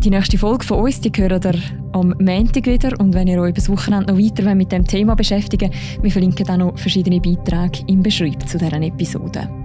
Die 0.00 0.10
nächste 0.10 0.36
Folge 0.36 0.66
von 0.66 0.80
uns, 0.80 1.00
die 1.00 1.10
hören 1.16 1.40
ihr 1.42 1.58
am 1.92 2.14
Montag 2.20 2.66
wieder. 2.66 3.00
Und 3.00 3.14
wenn 3.14 3.28
ihr 3.28 3.40
euch 3.40 3.54
das 3.54 3.70
Wochenende 3.70 4.12
noch 4.12 4.20
weiter 4.20 4.54
mit 4.54 4.70
dem 4.72 4.86
Thema 4.86 5.14
beschäftigen 5.14 5.70
wir 6.02 6.10
verlinken 6.10 6.50
auch 6.50 6.58
noch 6.58 6.78
verschiedene 6.78 7.18
Beiträge 7.18 7.82
im 7.86 8.02
Beschreib 8.02 8.46
zu 8.46 8.58
dieser 8.58 8.82
Episode. 8.82 9.63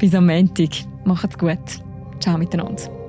Bis 0.00 0.14
am 0.14 0.26
Montag. 0.26 0.70
Macht's 1.04 1.36
gut. 1.36 1.58
Ciao 2.20 2.38
miteinander. 2.38 2.99